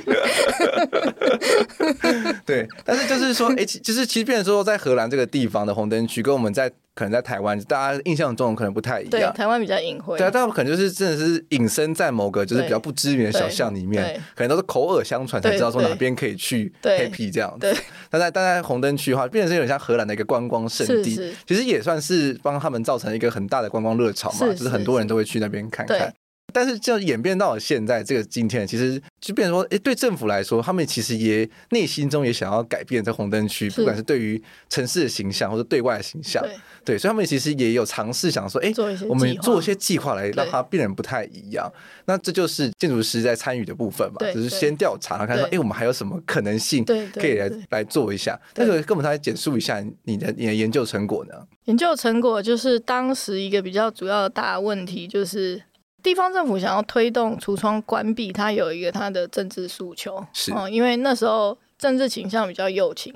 [2.45, 6.71] 对，但是就是说，哎，就是其实，变成说，在荷兰这个地方的红灯区，跟我们在。
[6.95, 9.11] 可能在台湾，大家印象中可能不太一样。
[9.11, 10.17] 对，台湾比较隐晦。
[10.17, 17.59] 对啊，但可能就是真的是隐身在某个就是比较不知名的小巷里面，可能都是口耳相传才知道说哪边可以去 happy 这样子。
[17.59, 17.75] 对。
[18.09, 26.13] 但在但在红灯区的话，变成是有点像荷兰的一个观光圣地，其实也算是帮他们造成一个很大的观光热潮嘛，就是很多人都会去那边看看。
[26.55, 36.41] 但是，就演变到了现在这个今天，其实就变成说，哎，对政府来说，他们其实也内心中也想要改变这红灯区，不管是对于城市的形象，或者对外的形象，
[36.85, 38.71] 对，所以他们其实也有尝试想说，哎，
[39.09, 41.69] 我们做一些计划来让它变得不太一样。
[42.05, 48.39] 那这就是建筑师在参与的部分嘛，就是先调查，看说，哎，我们还有什么可能性可以来来做一下。
[48.53, 51.33] 但是，跟我们再来简述一下你的你的研究成果呢？
[51.65, 55.61] 研究成果就是当时一个比较主要的大问题就是。
[56.05, 63.11] 地方政府想要推动橱窗关闭，它有一个它的政治诉求，是、嗯，因为那时候政治倾向比较右倾，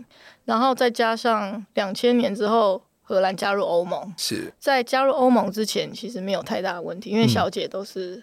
[0.45, 8.19] 然后再加上两千年之后荷兰加入欧盟，是在加入欧盟之前其实没有太大的问题，因为小姐都是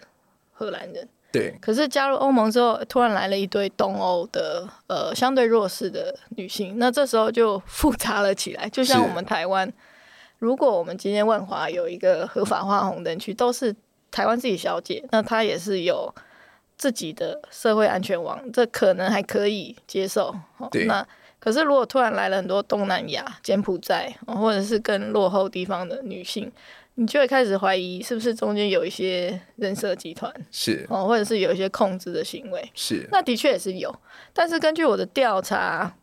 [0.51, 1.59] 荷兰人，对、嗯。
[1.61, 8.67] 可是加入欧盟之后，突然来了一堆东欧的呃相对弱势的女性，那这时候就复杂了起来。
[8.67, 9.71] 就像我们台湾，
[10.39, 13.73] 如果我们今天万华有一个合法化红灯区，都是。
[14.11, 16.13] 台湾自己小姐，那她也是有
[16.77, 20.35] 自己的社会安全网，这可能还可以接受。
[20.71, 20.85] 对。
[20.85, 21.05] 那
[21.39, 26.51] 可是如果突然来了很多东南亚、柬埔寨，或者是更落后地方的女性，
[26.95, 32.71] 你就会开始怀疑是不是中间有一些人设集团，是哦，或者是有一些控制的行为。
[32.73, 33.07] 是。
[33.11, 33.95] 那的确也是有，
[34.33, 35.95] 但是根据我的调查，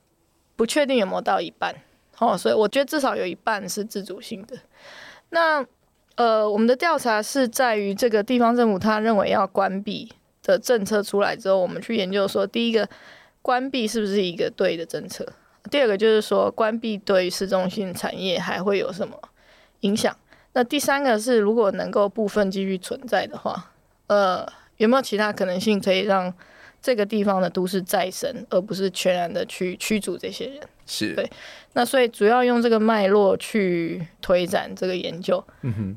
[0.55, 1.75] 不确定有没有到一半。
[2.19, 4.57] 哦，所以我觉得至少有一半是自主性的。
[5.31, 5.67] 那。
[6.17, 12.89] 呃，我们的调查是在于这个地方政府他认为要关闭的政策出来之后，我们去研究说，第一个
[13.43, 15.27] 关闭是不是一个对的政策？
[15.71, 19.19] 第二个就是说，关闭对市中心产业还会有什么
[19.81, 20.17] 影响？
[20.53, 23.73] 那第三个是，如果能够部分继续存在的话，
[24.07, 24.47] 呃，
[24.77, 26.33] 有没有其他可能性可以让
[26.81, 30.61] 这个地方的都市再生，而不是全然的去驱逐这些人？
[30.87, 31.29] 是对。
[31.75, 35.45] 那所以主要用这个脉络去推展这个研究，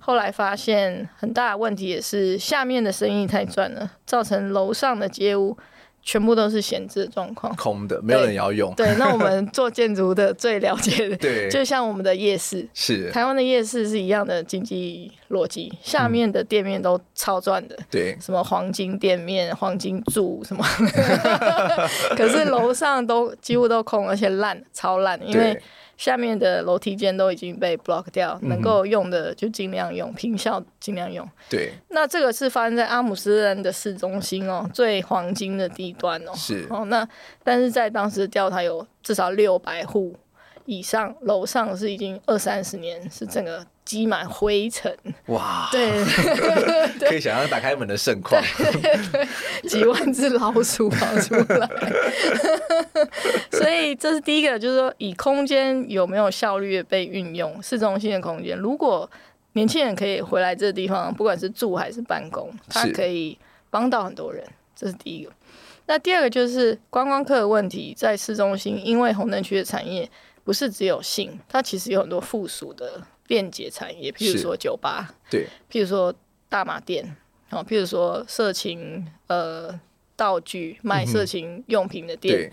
[0.01, 5.57] 后来发现很大的问题也是下面的生意太赚了，造成楼上的街屋。
[6.07, 8.73] 全部都是闲置的状况，空的，没有人要用。
[8.75, 13.11] 对，那我们做建筑的最了解的， 对，就像我们的夜市，是。
[13.11, 20.63] 台湾的夜市是一样的经济逻辑，下面的店面都超赚的，对、嗯，什么黄金店面、黄金柱什么，
[22.15, 25.61] 可是楼上都几乎都空，而且烂，超烂，因为。
[25.97, 31.27] 下面的楼梯间都已经被 block 掉，能够用的就尽量用，平效尽量用。
[31.49, 36.31] 对，那这个是发生在阿姆斯特丹的市中心哦，最黄金的地段哦。
[36.35, 37.07] 是哦，那
[37.43, 40.15] 但是在当时调查有至少六百户
[40.67, 43.65] 以上，楼上是已经二三十年是整个。
[43.87, 44.93] 积满灰尘，
[45.27, 45.69] 哇！
[45.71, 46.03] 对，
[47.07, 48.37] 可以想象打开门的盛况，
[49.63, 51.69] 几万只老鼠跑出来。
[53.49, 59.09] 所以这是第一个，就是说以空间有没有效率的被运用，市中心的空间，如果
[59.53, 65.31] 年轻人可以回来这个地方，不管是住还是办公，它可以帮到很多人，这是第一个。
[65.85, 70.09] 那第二个就是观光客的问题，在市中心，因为红灯区的产业
[70.47, 73.03] 不是只有性，它其实有很多附属的。
[73.29, 76.15] 便捷产业，譬如说酒吧，对，譬如说
[76.47, 77.03] 大麻店，
[77.49, 79.77] 哦，譬如说色情呃
[80.15, 82.49] 道具卖色情用品的店，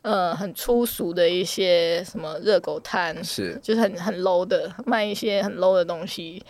[0.00, 6.42] 嗯、呃，很粗俗的一些什么热狗摊，是，就是很很 low 的卖一些很 low 的东西，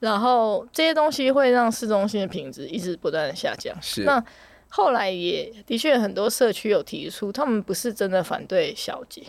[0.00, 3.72] 然后这些东西会让市中心的品质一直不断的下降。
[3.80, 4.20] 是，那
[4.68, 9.22] 后来也的确很多社区有提出，他们不是真的反对小姐，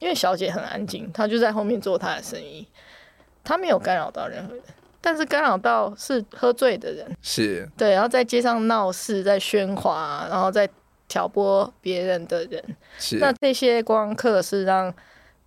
[0.00, 2.66] 因为小姐很安静，她就在后面做她的生意，
[3.44, 4.62] 她没有干扰到任何人。
[5.02, 10.68] 但是干扰到是喝醉的人，是对，然后在街上闹事，在喧哗，然后在
[11.08, 12.62] 挑拨别人的人。
[12.98, 14.92] 是那这些观光客是让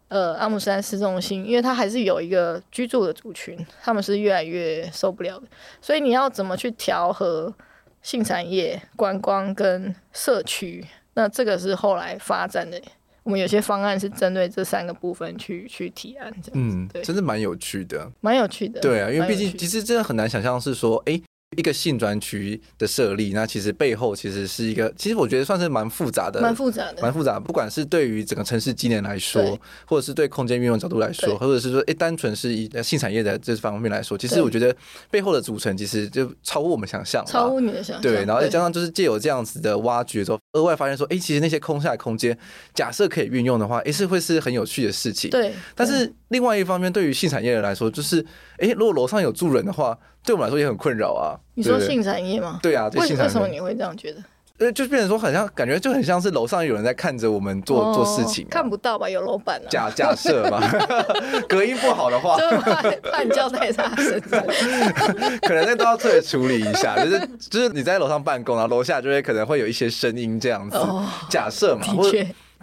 [0.07, 5.45] 呃阿姆斯特丹市中心，因为它还是有一个居住的族群，他们是越来越受不了的。
[5.79, 7.53] 所以你要怎么去调和
[8.01, 10.83] 性产业、观光跟社区？
[11.13, 12.81] 那这个是后来发展的。
[13.23, 21.21] 我们有些方案是针对这三个部分去去提案，这样嗯，对，真的蛮有趣的，蛮有趣的，对啊，因为毕竟其实真的很难想象是说，哎。
[21.55, 27.39] 一个性专区的设立，那其实背后其实是一个，其实我觉得算是蛮复杂的，蛮复杂的，蛮复杂的。
[27.41, 29.55] 不管是对于整个城市机能来说，
[29.85, 34.75] 或者是对空间运用角度来说，或者是说，哎，单纯是以性产业的这方面来说，其实我觉得
[35.11, 38.01] 背后的组成其实就超乎我们想象，超乎你的想象。
[38.01, 42.37] 对，然后再加上就是借由这样子的挖掘之后，额外发现说，哎，其实那些空下的空间，
[42.73, 45.29] 假设可以运用的话，哎，是会是很有趣的事情。
[45.29, 45.53] 对。
[45.75, 48.25] 但是另外一方面，对于性产业人来说，就是，
[48.57, 49.97] 哎，如果楼上有住人的话。
[50.25, 51.35] 对我们来说也很困扰啊。
[51.55, 52.57] 你说性产业吗？
[52.63, 54.23] 对啊，为为什么你会这样觉得？
[54.63, 59.09] 呃，就变成说，好像感觉就很像是楼上有人在看着我们做、哦、做事情、啊，看不到吧？
[59.09, 59.67] 有楼板啊。
[59.69, 60.61] 假假设吧，
[61.49, 64.21] 隔音不好的话，就怕怕你叫太大声，
[65.41, 66.95] 可能那都要特别处理一下。
[66.95, 70.77] 就是就是你在楼上办公，然后楼下就会可能会有一些声音这样子。
[70.77, 71.85] 哦、假设嘛。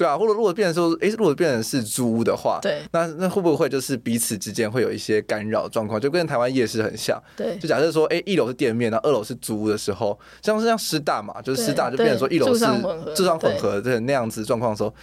[0.01, 6.01] 对啊，或者如果变成说，哎，如果变成是租屋的话，对，那那会不会就是彼此之间会有一些干扰状况？
[6.01, 7.23] 就跟台湾夜市很像。
[7.37, 12.59] 对，就假设说，哎，一楼是店面，然后二楼是租屋的时候，像是像师大嘛，就是师大就变成说一楼是住
[13.27, 14.95] 商混合的那样子状况的时候，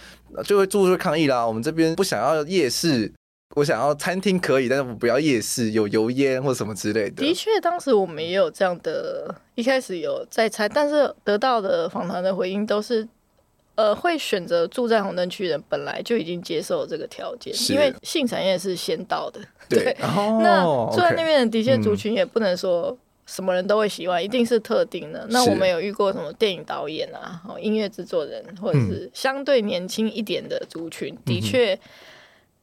[0.42, 1.46] 就会住户抗议啦。
[1.46, 3.12] 我们这边不想要夜市，
[3.54, 7.22] 我想要餐厅可以，但是我不要夜市，有油烟或什么之类的。
[7.22, 13.06] 的确，当时我们也有这样的，一开始有在猜，但是得到的访谈的回应都是。
[13.78, 19.38] 呃，会选择住在红灯区的人本来就已经接受这个条件，因为性产业是先到的。
[19.70, 19.96] 对，
[20.42, 25.24] 那住在那边的的确族群也不能说什么人都会喜欢，嗯、一定是特定的。
[25.30, 31.78] 那我们有遇过什么电影导演啊，音乐制作人，或者是相对年轻一点的族群，嗯、的确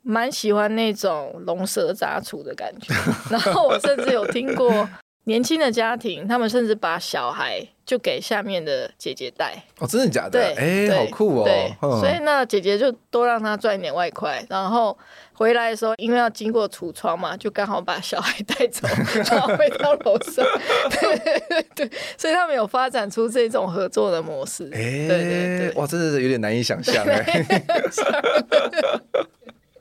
[0.01, 2.93] 蛮喜欢那种龙蛇杂处的感觉。
[3.31, 4.89] 然后我甚至有听过。
[5.25, 9.53] 年轻的家庭，他们甚至把小孩就给下面的姐姐带。
[9.79, 10.31] 哦，真的假的？
[10.31, 11.43] 对，哎、欸，好酷哦。
[11.43, 14.97] 对，所以那姐姐就多让他赚一点外快，然后
[15.33, 18.87] 回来的时候，因为要经过橱窗嘛，就刚好把小孩带走，
[19.31, 20.45] 然后回到楼上。
[20.91, 24.69] 对对对，所以他们有发展出这种合作的模式。
[24.73, 27.25] 哎、欸，对对对，哇，真的是有点难以想象哎。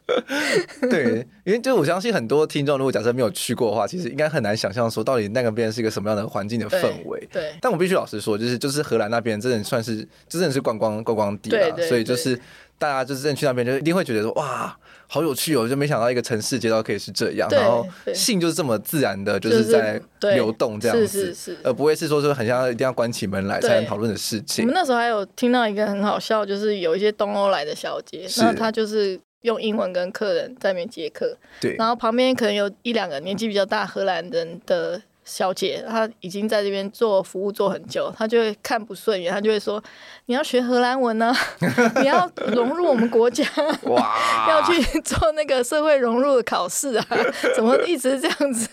[0.90, 7.26] 对，因为就我相信很多听众，如果假设没有去过的话，其实应该很难想象说到底那个边是一个什么样的环境的氛围。
[7.32, 12.38] 对，但我必须老实说，就是就是荷兰那边真的算是真的是观光观光地了，所以就是
[12.78, 14.76] 大家就是真的去那边就一定会觉得说哇，
[15.06, 24.64] 好有趣哦，就没想到一个城市街道可以是这样，然后性就是这么自然的，就是在流动这样子，是是是，而不会是说是很像一定要关起门来才能讨论的事情。
[24.64, 29.18] 我们那时候还有听到一个很好笑，就是有一些东欧来的小姐，那她就是。
[29.44, 39.82] 用英文跟客人在那边接客，对，然后旁边可能有一两个年纪比较大荷兰人的小姐，她已经在这边做服务做很久，她就会看不顺眼，她就会说
[40.26, 41.26] ：“你要学荷兰文呢、
[41.60, 43.44] 啊，你要融入我们国家，
[43.84, 47.06] 哇要去做那个社会融入的考试啊，
[47.54, 48.68] 怎么一直这样子，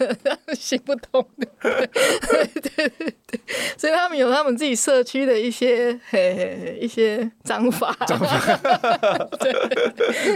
[0.55, 3.39] 行不通的。”对对对对，
[3.77, 9.51] 所以他们有他们自己社区的一些嘿嘿嘿一些章法，章法对。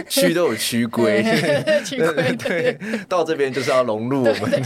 [0.08, 4.62] 区都有区规，对对，到这边就是要融入我们，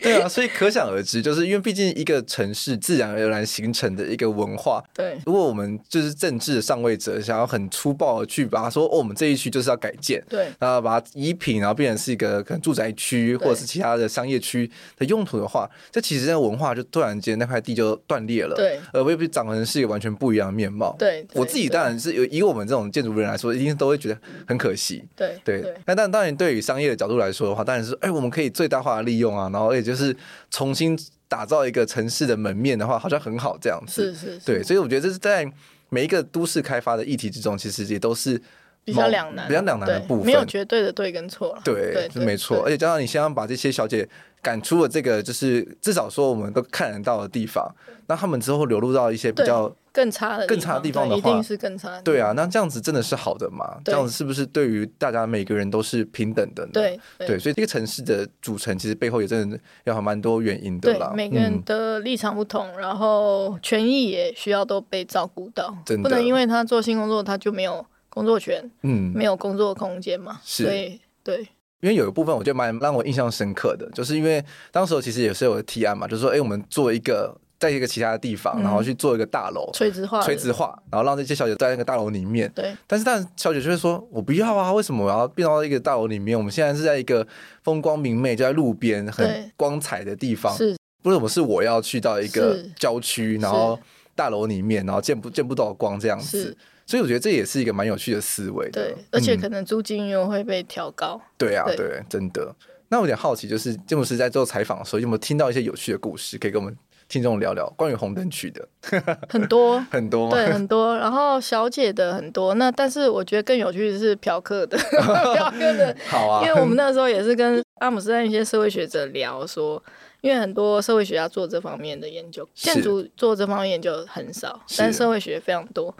[0.00, 5.18] 对啊，所以可想而知，就是因为毕竟一个城市自然而然形成的一个文化，对。
[5.26, 21.26] 如果我们就是政治的上位者想要很粗暴的去把它说，哦，我们这一区就是要改建，对，然后把它移平，然后变成是一个可能住宅区或者是其他的商业区的用途的话，这其实那个文化就突然间那块地就断裂了，对，而未必长成是一个完全不一样的面貌，对。
[21.34, 25.74] 我自己当然是有以我们这种建筑人来说，一定都会觉得很可惜，对对。
[25.86, 30.14] 那但当然，对于商业的角度来说的话，当然是哎，我们可以最大化的利用啊，然后也就是
[30.50, 30.98] 重新
[31.34, 34.14] 打造一个城市的门面的话，好像很好这样子。
[34.14, 34.46] 是是是。
[34.46, 35.44] 对，所以我觉得这是在
[35.88, 38.40] 每一个都市开发的议题之中，其实也都是
[38.84, 41.62] 比较两难、比较两难的部分，没有绝对的对跟错了。
[41.64, 42.62] 对，是没错。
[42.64, 44.08] 而且加上你先要把这些小姐
[44.40, 47.68] 赶出了这个，就是至少说我们都看得到的地方，
[48.06, 49.74] 那他们之后流入到一些比较。
[49.94, 52.02] 更差的更差的地方的话，一定是更差的。
[52.02, 53.80] 对啊，那这样子真的是好的吗？
[53.84, 56.70] 这样子是不是对于大家每个人都是平等的呢？
[56.72, 61.12] 对对，对，所以这个城市的组成其实背后也真的要还蛮多原因的啦。
[61.14, 70.40] 对，每个人的立场不同，嗯、然后权益也需要都被照顾到，真的不能因为他做新工作他就没有工作权，嗯，没有工作空间嘛。
[70.44, 71.38] 是，对对，
[71.82, 77.38] 因为有一部分我觉得蛮让我印象深刻的，就是因为当时其实也是有个提案嘛，就是说，哎，我们做一个。
[77.64, 82.50] 在一个其他的地方，然后去做一个大楼，垂直化，垂直化，然后让这些小姐在那个大楼里面。
[82.54, 82.76] 对。
[82.86, 86.36] 但是，但小姐就会说：“我不要啊，为什么我要变到一个大楼里面？
[86.36, 87.26] 我们现在是在一个
[87.62, 90.54] 风光明媚，就在路边很光彩的地方。
[90.54, 90.76] 是。
[91.04, 93.78] 为什么是我要去到一个郊区，然后
[94.14, 96.56] 大楼里面，然后见不见不到光这样子？
[96.86, 98.70] 所以我觉得这也是一个蛮有趣的思维。
[98.70, 98.94] 对。
[99.10, 101.20] 而且可能租金又会被调高。
[101.38, 102.54] 对啊，对，真的。
[102.88, 106.76] 那我有点好奇，就是建筑师在做采访的时候，有没有听到一些有趣的故事，可以跟我们？
[107.14, 108.68] 听众聊聊关于红灯区的。
[109.30, 109.78] 很多。
[109.88, 114.76] 很多，对很多，然后小姐的很多，那但是我觉得更有趣的是嫖客的。
[115.32, 119.80] 嫖客的，好啊，因为我们那时候也是跟阿姆斯特丹一些社会学者聊说，
[120.22, 125.94] 因为很多社会学家做这方面的研究，建筑做这方面研究很少，但是社会学非常多，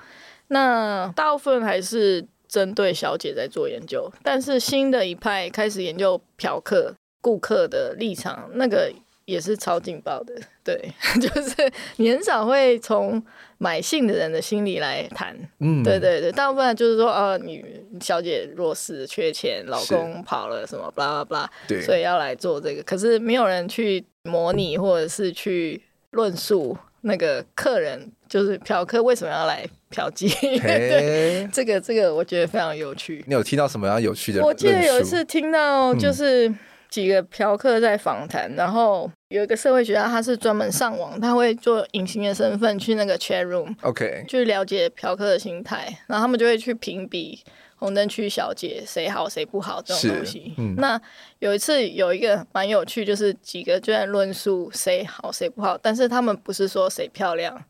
[0.48, 8.92] 那大部分还是针对小姐在做研究，但是新的一派开始研究嫖客顾客的立场，那个。
[9.26, 10.78] 也是超劲爆的，对，
[11.20, 13.22] 就是你很少会从
[13.58, 17.64] 买信的人的心理来谈，嗯，对对对，大部分就是说，哦，你
[18.00, 30.28] 小姐弱势、缺钱，老公跑了什么，巴拉巴拉，对，所以要来做这个，可是没有人去模拟或者是去论述那个客人，就是嫖客为什么要来嫖妓，
[30.60, 33.24] 对，这个这个我觉得非常有趣。
[33.26, 34.44] 你有听到什么样有趣的？
[34.44, 36.46] 我记得有一次听到就是。
[36.48, 36.58] 嗯
[36.94, 47.42] 几个嫖客在访谈，然后有一个社会学家，他是专门上网，他会做隐形的身份去那个 chat room，OK，去了解嫖客的心态，然后他们就会去评比
[47.74, 50.54] 红灯区小姐谁好谁不好这种东西。
[50.56, 51.00] 嗯、那
[51.40, 57.60] 有一次有一个蛮有趣，就是几个就在论述谁好谁不好，但是他们不是说谁漂亮，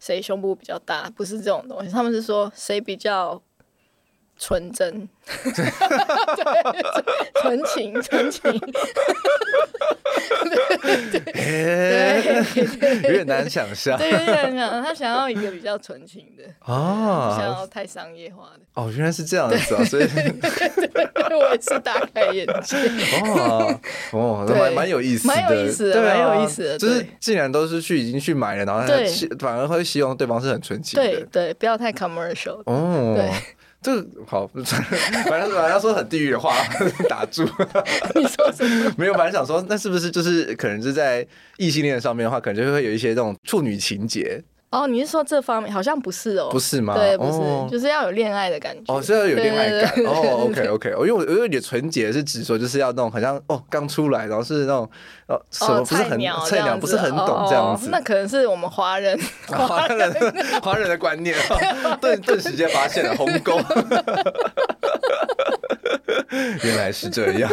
[0.00, 3.40] 谁胸部比较大，不是这种东西，他们是说谁比较。
[4.44, 5.08] 纯真，
[5.54, 5.62] 对，
[7.40, 8.40] 纯情，纯情，
[11.12, 13.96] 对对，有点难想象。
[13.96, 18.60] 对，有点难，他想要一个比较纯情的哦，不想要太商业化的。
[18.74, 22.76] 哦，原来是这样子啊，所以我也是大开眼界。
[23.24, 23.80] 哦
[24.10, 26.76] 哦，蛮蛮有意思的，蛮有意思的，蛮有意思的。
[26.76, 28.82] 就是既然都是去已经去买了，然后
[29.38, 32.60] 反而会希望对方是很纯情的，对对，不要太 commercial。
[32.66, 33.30] 哦，对。
[33.82, 34.62] 这个好，反
[35.42, 36.54] 正本来要说很地狱的话，
[37.10, 37.42] 打住。
[38.14, 38.94] 你说什么？
[38.96, 41.26] 没有，反正想说，那是不是就是可能是在
[41.56, 44.40] 异性恋上面的话，可能就会有一些这种处女情节。
[44.72, 46.48] 哦，你是说这方面好像不是哦？
[46.50, 46.94] 不是吗？
[46.96, 48.92] 对，不是，就是要有恋爱的感觉。
[48.92, 50.04] 哦，是要有恋爱感。
[50.06, 54.88] 哦，OK OK，因为我因为你的纯洁是指说就是要那种好像哦刚出来，然后是那种
[55.28, 57.90] 哦什么不是很菜鸟，不是很懂这样子。
[57.92, 60.10] 那可能是我们华人 华人
[60.62, 61.36] 华人的观念，
[62.00, 63.60] 顿顿时间发现了鸿沟。
[66.64, 67.50] 原来是这样，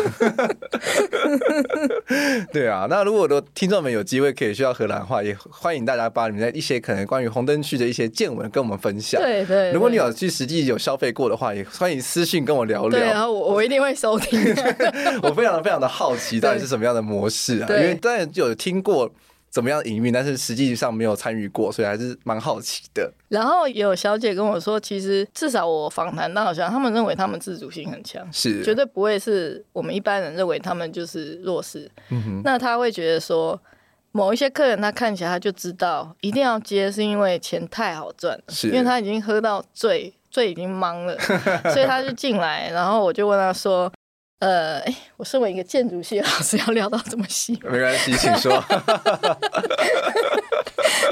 [2.51, 2.87] 对啊。
[2.89, 9.21] 那如果我的听众们有机会可以去到荷兰的话，也欢迎大家把你们的一些可能关于红灯区的一些见闻跟我们分享。
[9.21, 9.71] 对对。
[9.71, 12.99] 如果你有去实际有消费过的话，也欢迎私信跟我聊聊。
[12.99, 14.39] 对啊，我我一定会收听。
[15.21, 17.67] 我非常非常的好奇，到底是什么样的模式啊？
[17.69, 19.11] 因为当然有听过。
[19.49, 20.13] 怎么样营运？
[20.13, 23.11] 但是实际上没有参与过，所以还是蛮好奇的。
[23.29, 31.89] 然后有小姐跟我说，其实至少我访谈到好像他们认为他们自主性很强，是绝对不会是我们一般人认为他们就是弱势。
[32.09, 33.59] 嗯哼，那他会觉得说，
[34.11, 41.17] 某一些客人他看起来他就知道一定要接，是因为钱太好赚了，是因为他已经喝到醉，醉已经茫了，
[41.73, 42.69] 所以他就进来。
[42.71, 43.91] 然后我就问他说。
[44.39, 48.57] 呃，哎，我身为一个建筑系老师， 要聊到这么细，没关系，请说。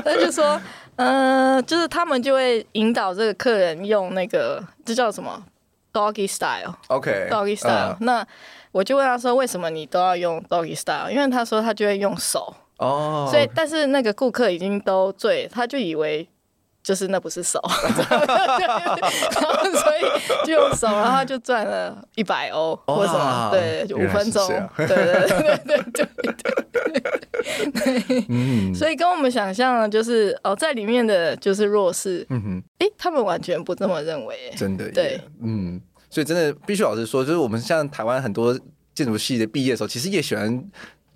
[0.03, 0.59] 他就说，
[0.95, 5.43] 呃，就是他们就会引导这个客人用那个，这叫什么
[5.91, 7.95] ？Doggy style，OK，Doggy style。
[7.95, 7.97] Uh.
[7.99, 8.25] 那
[8.71, 11.11] 我就问他说，为什么你都要用 Doggy style？
[11.11, 13.29] 因为他说他就会用手，哦，oh.
[13.29, 16.29] 所以但是那个顾客已经都醉，他就以为。
[16.87, 17.59] 就是那不是手，
[18.09, 18.17] 然
[19.43, 20.01] 后所以
[20.45, 25.27] 就用手，然后他就赚了一百欧或什么，对，就五分钟，对对对
[25.65, 26.31] 对对对
[27.73, 38.57] 对，嗯，所以跟我们想象的就是哦，在里面的就是弱势，嗯哼，哎，他们完全不这么认为，真的，对，嗯，所以真的必须老实说，就是我们像台湾很多
[38.95, 40.63] 建筑系的毕业的时候，其实也喜欢。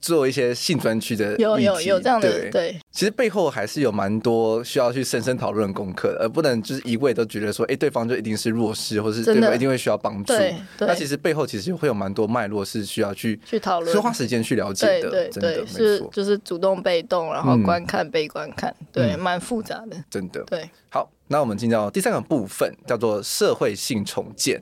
[0.01, 10.33] 做一些性专区的，有有有这样的对，对，其实背后还是有蛮多需要去深深讨论功课的，而不能就是一味都觉得说，哎，对方就一定是弱势，或是对方一定会需要帮助。
[10.33, 15.09] 对，那其实背后其实会有蛮多脉络是需要去去讨论，需要花时间去了解的。
[15.09, 19.95] 对对是就是主动被动，然后观看、嗯、被观看，对，蛮复杂的。
[20.09, 20.43] 真的。
[20.45, 20.69] 对。
[20.89, 24.61] 好，那我们进到第三个部分，叫做社会性重建。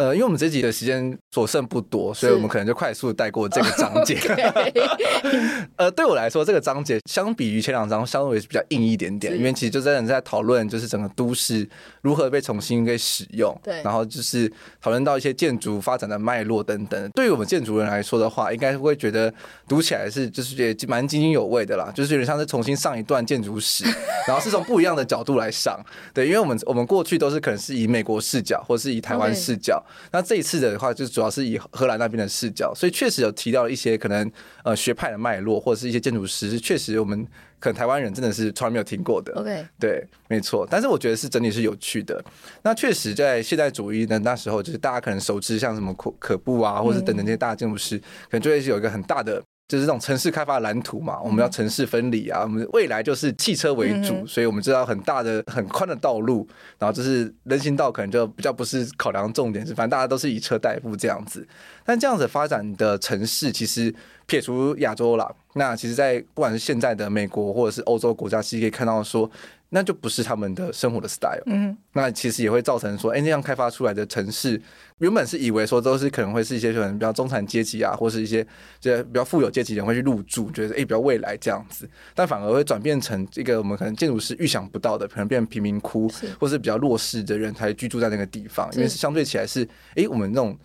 [0.00, 4.16] 呃，因为我们这集的时间所剩不多，所以我们可能就快速带过这个 章节。
[5.76, 11.68] 呃，对我来说，这个章节相比于前两章，稍微比较硬一点点，因为其实就真的在讨论，就是整个都市
[12.00, 13.54] 如何被重新给使用。
[13.62, 17.10] 对，然后就是讨论到一些建筑发展的脉络等等。
[17.10, 19.30] 对于我们建筑人来说的话，应该会觉得
[19.68, 23.84] 读起来是就是觉得蛮津津有味的啦，就是有点像是重新上一段建筑史，
[24.26, 25.78] 然后是从不一样的角度来上。
[26.14, 29.84] 对，因为我们我们过去都是可能是以美国视角，或是以台湾视角。
[30.12, 34.30] 那这一次的话，就主要是以荷兰那边的视角，所以确实有提到了一些可能
[34.64, 37.26] 呃学派的脉络，或者是一些建筑师，确实我们
[37.58, 39.32] 可能台湾人真的是从来没有听过的。
[39.34, 40.66] OK，对，没错。
[40.70, 42.22] 但是我觉得是整体是有趣的。
[42.62, 49.42] 那确实在现代主义的那时候，就是大家可能熟知像什么可可布啊，或者等等这些大建筑师，可能就会有一个很大的。
[49.70, 56.44] 就是这种城市开发蓝图嘛，我们要城市分离啊，我们未来就是汽车为主，所以我们知道很大的、很宽的道路，
[56.76, 61.46] 然后就是人行道可能就比较不是考量重点，是反正大家都是以车代步这样子。
[61.84, 63.94] 但这样子发展的城市，其实
[64.26, 69.30] 撇除亚洲啦，那其实在不管是现在的美国或者是欧洲国家，其实可以看到说。
[69.72, 74.60] 那就不是他们的生活的 style，嗯，那其实也会造成说，哎、欸，那样开发出来的城市，
[74.98, 78.44] 原本是以为说都是可能会是一些可能比较中产阶级啊，或是一些
[78.80, 86.10] 这比较富有阶级人会去入住，觉得哎、欸、比较未来这样子，但反而会转变成一个我们可能建筑师预想不到的，可能变成贫民窟，
[86.40, 90.58] 或是比较弱势的人才居住在那个地方，因为是相对起来是，哎、欸，我们那种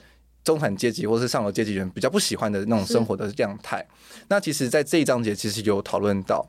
[0.43, 3.85] 中产阶级或是上流阶级人比较不喜欢的那种生活的样态。
[4.29, 6.43] 那其实，在这一章节其实有讨论到。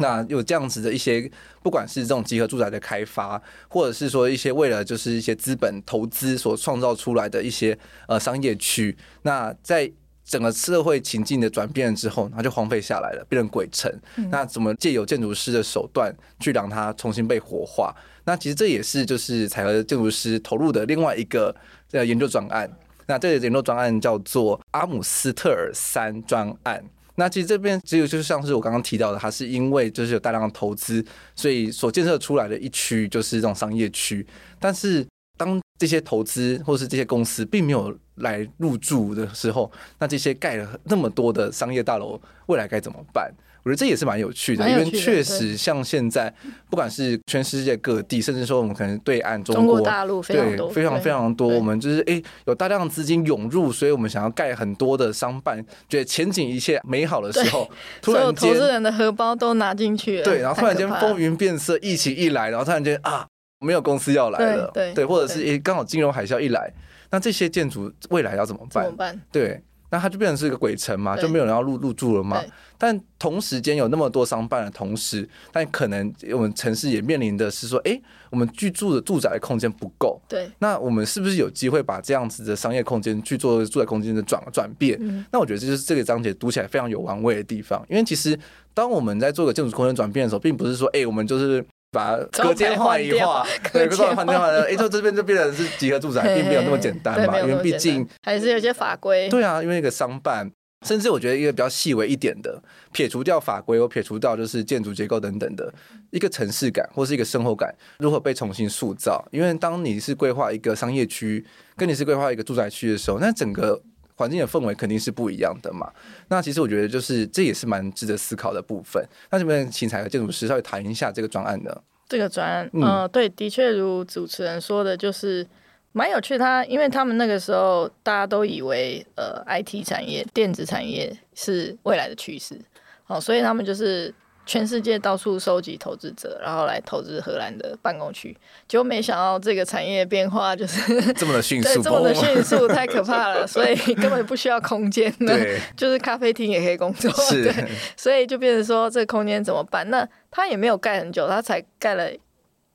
[0.00, 1.30] 那有这样子的一些，
[1.62, 7.78] 不管是这种集合住宅的开发，或者是说一些为了就是一些资本投资所创造出来的一些
[8.08, 9.90] 呃商业区，那在
[10.24, 13.92] 整个社会情境的转变之后，它就荒废下来了，变成鬼城。
[14.30, 17.94] 那怎么借由建筑师的手段去让它重新被活化？
[18.24, 21.54] 那其实这也是就是采和建筑师投入的另外一个
[21.88, 22.70] 这个研究专案。
[23.06, 26.82] 那这个研究专案叫做阿姆斯特尔三专案。
[27.16, 31.04] 那其实这边只有就是像是我刚刚提到的，它是因为就是有大量的投资，
[31.36, 34.26] 所以所建设出来的一区就是这种商业区。
[34.58, 35.06] 但是
[35.36, 43.32] 当这些投资或是这些公司并没有来入驻的时候，那这些盖了那么多的商业大楼，未来该怎么办？
[43.64, 46.32] 我觉得这也是蛮有趣的，因为确实像现在，
[46.68, 57.66] 不管是全世界各地，甚至说我们可能对岸中国大陆，对非常非常多，我们就是哎有大量资金涌入，所以我们想要盖很多的商办，觉得前景一切美好的时候，
[58.02, 63.26] 突然间投资人的荷包都拿进去了，对，然后突然间风云变色，疫情一来，然后突然间啊
[63.60, 66.70] 没有公司要来了，对，对，或者是哎刚好金融海啸一来，
[67.10, 68.84] 那这些建筑未来要怎么办？
[68.84, 69.20] 怎么办？
[69.32, 69.62] 对。
[69.94, 72.42] 那它就变成是一个鬼城嘛，就没有人要入入住了嘛。
[72.76, 80.20] 但同时间有那么多商办的同时，但可能我们城市也面临的是说，哎、欸，我们居住的住宅的空间不够。
[80.28, 80.50] 对。
[80.58, 84.98] 那我们是不是有机会把这样子的商业空间去做住宅空间的转转变？
[85.00, 85.24] 嗯。
[85.30, 88.36] 那我觉得这就是这个章节读起来非常有玩味的地方，因为其实
[88.74, 91.64] 当我们在做个建筑空间转变的时候，并不是说，哎、欸，我们就是。
[91.94, 99.28] 把隔间换一换，对，隔间换掉了，哎，这这边就变成是集合住宅，并没有那么简单嘛，因为毕竟还是有些法规。
[99.28, 100.50] 对啊，因为那个商办，
[100.84, 102.60] 甚至我觉得一个比较细微一点的，
[102.92, 105.72] 撇除掉法规，我撇除掉就是建筑结构等等的
[106.10, 109.24] 一个城市感，或是一个生活感，如何被重新塑造？
[109.30, 111.42] 因为当你是规划一个商业区，
[111.76, 113.80] 跟你是规划一个住宅区的时候，那整个。
[114.14, 115.90] 环境的氛围肯定是不一样的嘛。
[116.28, 119.04] 那其实我觉得，就是这也是蛮值得思考的部分。
[119.30, 121.82] 那这边请采禾建筑师稍微谈一下这个专案的。
[122.08, 125.46] 这个专案，嗯、呃，对，的确如主持人说的，就是
[125.92, 126.36] 蛮有趣。
[126.36, 132.60] 他因为他们那个时候大家都以为，呃，IT 产业、电子产业是未来的趋势，
[133.04, 134.14] 好，所以他们就是。
[134.46, 138.36] 全世界到处收集投资者，然后来投资荷兰的办公区，
[138.68, 145.38] 结果没想到这个产业变化就是 这么的迅速，这么的迅速， 太可怕了，所以根本不需要空间的，
[145.76, 147.52] 就是咖啡厅也可以工作，对，
[147.96, 149.88] 所以就变成说这个空间怎么办？
[149.90, 152.10] 那他也没有盖很久，他才盖了。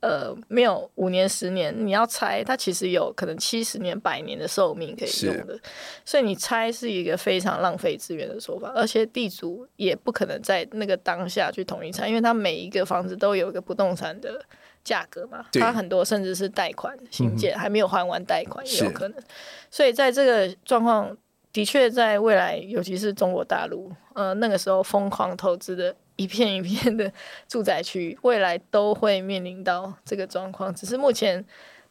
[0.01, 5.59] 呃，没有五年、十年，你要拆，它其实有可能七十年、百年的寿命可以用的，
[6.05, 14.41] 所以你拆是一个非常浪费资源的说法，而且地主也不可能在那个当下去统一拆，因为他每一个房子都有一个不动产的
[14.85, 19.21] 价格嘛，他很多甚至是贷款新建，还没有还完贷款也有可能，
[19.69, 21.15] 所以在这个状况
[21.51, 27.09] 的确在未来，尤其是中国大陆，呃，那个时候疯狂投资的一片一片的
[27.47, 30.75] 住宅区，未来都会面临到这个状况。
[30.75, 31.43] 只是目前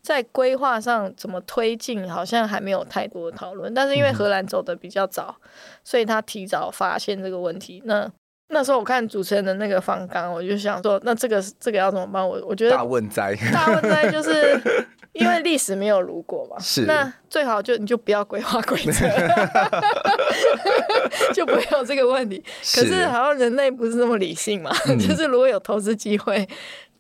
[0.03, 3.73] 在规划上怎么推进，好像还没有太多的讨论。
[3.73, 5.35] 但是因为荷兰走的比较早，
[5.83, 7.83] 所以他提早发现这个问题。
[7.87, 8.07] 那
[8.51, 12.27] 那时候我看主持人的那个方刚，我就想说，那这个这个要怎么办？
[12.27, 14.61] 我我觉得大问灾，大问灾就是
[15.19, 16.59] 因为历史没有如果嘛。
[16.59, 19.07] 是，那最好就你就不要规划规则，
[21.35, 22.43] 就不会有这个问题。
[22.75, 26.49] 可是好像人类不是那么理性嘛，嗯、 就是如果有投资机会，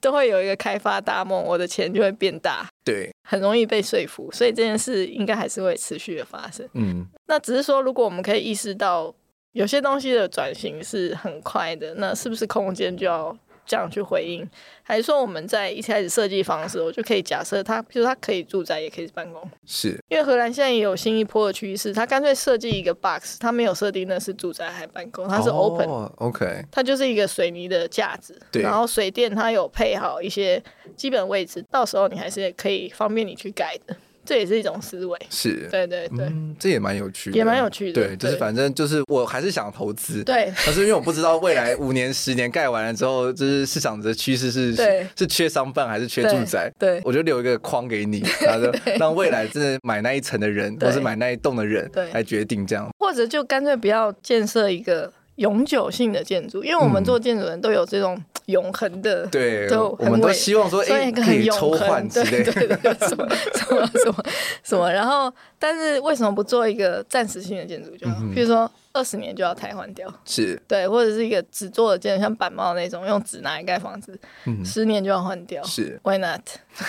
[0.00, 2.66] 都会有一个开发大梦，我的钱就会变大。
[2.84, 6.68] 对，很容易被说服，所以这件事应该还是会持续的发生。
[6.74, 9.14] 嗯，那只是说，如果我们可以意识到。
[9.52, 13.36] 有些东西的转型是很快的，那是不是空间就要
[13.68, 14.48] 这样去回应？
[14.82, 19.48] 还是说我们在一开始设计房的时候就可以假设它，比如它可以住宅也可以办公？
[19.66, 30.62] 是，因为荷兰现在也有新一波的趋势，它干脆设计一个 box，它没有设定那是住宅还办公，它是 open，OK，、oh, 它就是一个水泥的架子，对，然后水电它有配好一些
[30.96, 33.94] 基本位置，到时候你还是可以方便你去改的。
[34.28, 35.66] 这也是一种思维，是。
[35.70, 44.76] 对对对，嗯，这也蛮有趣的，也蛮有趣的，对，就是反正就是我还是想投资，对， 可是因为我不知道未来五年、十年盖完了之后，就是市场的趋势是
[45.16, 58.16] 是缺商办还是缺住宅，对，我就留一个框给你， 然后让未来真的买那一层的人，或是买那一栋的人来决定这样，或者就干脆不要建设一个永久性的建筑，因为我们做建筑人都有这种。
[58.49, 59.68] 永恒的，对，
[59.99, 64.24] 我们都希望说，哎，可以抽换之类的，对对对，什么什么什么
[64.64, 68.16] 什么，然后，但是为什么不做一个暂时性的建筑就好？
[68.34, 68.70] 比如说。
[68.93, 76.41] 二十年就要汰换掉，是对，或者是一个纸做的建筑，像板帽那种，用纸拿来盖房子，嗯，十年就要换掉，是 Why not？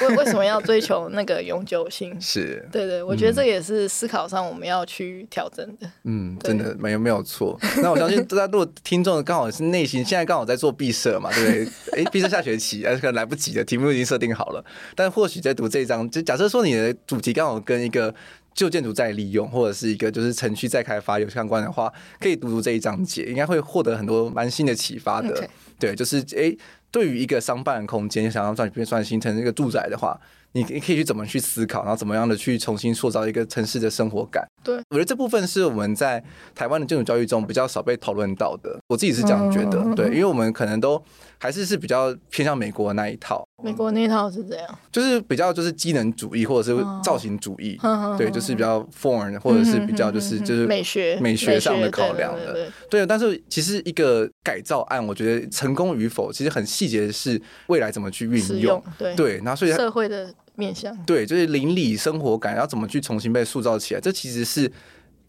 [0.02, 2.16] 为为什么要追求那个永久性？
[2.22, 5.91] 是对对，我觉得这也是思考上我们要去调整的。
[6.04, 7.60] 嗯，真的没有没有错。
[7.82, 11.52] 那我相信大家如果听众刚好是内心现在刚好在做毕设嘛，对不
[11.91, 12.04] 对？
[12.04, 14.64] 哎，毕设下学期，哎，可能来不及的题目已经设定好了，
[14.95, 18.14] 但或许在读这一章，就假设说你的主题刚好跟一个。
[18.60, 21.89] 旧建筑再利用，或者是一个就是城区再开发有相关的话，
[22.20, 25.47] 可以读读这一章节，应该会获得很多蛮新的启发的。
[25.80, 26.57] 对，就是诶、欸，
[26.91, 30.20] 对于一个商办空间，想要转变转型成一个住宅的话。
[30.53, 34.43] 你你可以去怎么去思考，然后怎么样的去重新塑造一个城市的生活感。
[34.64, 36.24] 对，我觉得这部分是我们在
[36.55, 38.76] 台湾的建筑教育中比较少被讨论到的。
[38.88, 40.99] 我自己是这样觉得，嗯、对，因为我们可能都
[41.38, 43.45] 还是是比较偏向美国的那一套。
[43.64, 52.72] 美国那套是这样，就是比较就是机能主义或者是造型主义，嗯、对，就是比较 form 或者是比较就是就是美学美学上的考量的。
[52.89, 58.84] 对，但是其实一个改造案，我觉得成功与否，其实很细节的是未来怎么去运用。
[58.97, 60.34] 对，对，然后所以社会的。
[60.55, 60.93] 面向。
[61.05, 64.70] 对，就是邻里生活感要怎么去重新被塑造起来，这其实是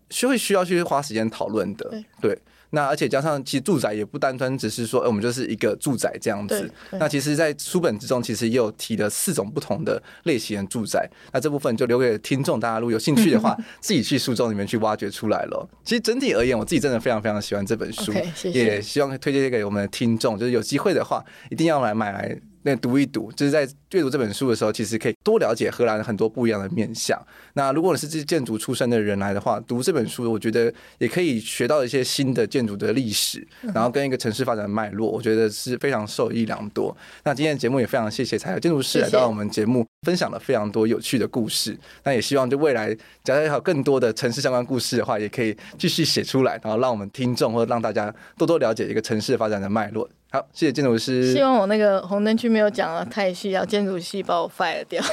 [0.08, 1.88] 需会需要去花时间讨论的。
[1.88, 2.38] 对，对，
[2.70, 6.70] 那而且加上其实住宅也不单单只是说，哎，我们就是一个住宅这样子。
[6.92, 11.08] 那其实，在书本之中，其实也有提了四种不同的类型的住宅。
[11.32, 15.68] 那这部分就留给听众，大家如果有兴趣的话， 自己去书中里面去挖掘出来了。
[15.84, 22.38] 其实整体而言，我自己真的非常非常喜欢这本书，okay, 谢谢也希望推荐给我们的听众，就是有机会的话，一定要来买来。
[22.62, 27.20] 那读一读，就是在阅读这本书的时候，其实可以多了解荷兰很多不一样的面相。
[27.54, 36.94] 那如果你是这建筑出身的人来的话，读这本书，我觉得也可以学到一些新的建筑的历史，然后跟一个城市发展的脉络，我觉得是非常受益良多。
[37.24, 41.76] 那今天的节目也非常谢谢才有建筑师来到我们节目，分享了非常多有趣的故事。
[42.04, 42.94] 那也希望就未来
[43.24, 50.08] 假如有更多的城市相关故事的话，也可以继续写出来，然后让我们听众或者让大家多多了解一个城市发展的脉络。
[50.32, 51.32] 好，谢谢建筑师。
[51.32, 55.02] 希望我那个红灯区没有讲的太细，要建筑系把我 fire 掉。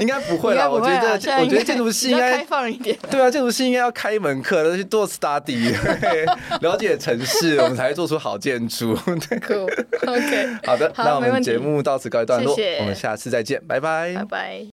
[0.00, 2.98] 应该不会啦，我觉得，我觉得建筑系应该开放一点。
[3.10, 5.74] 对啊，建筑系应该要开一门课，去做 study，
[6.60, 8.94] 了解城市，我们才会做出好建筑。
[9.28, 14.66] 对，Cool，OK，好的，那我们节目到此告一段落，我们下次再见，拜拜，拜拜。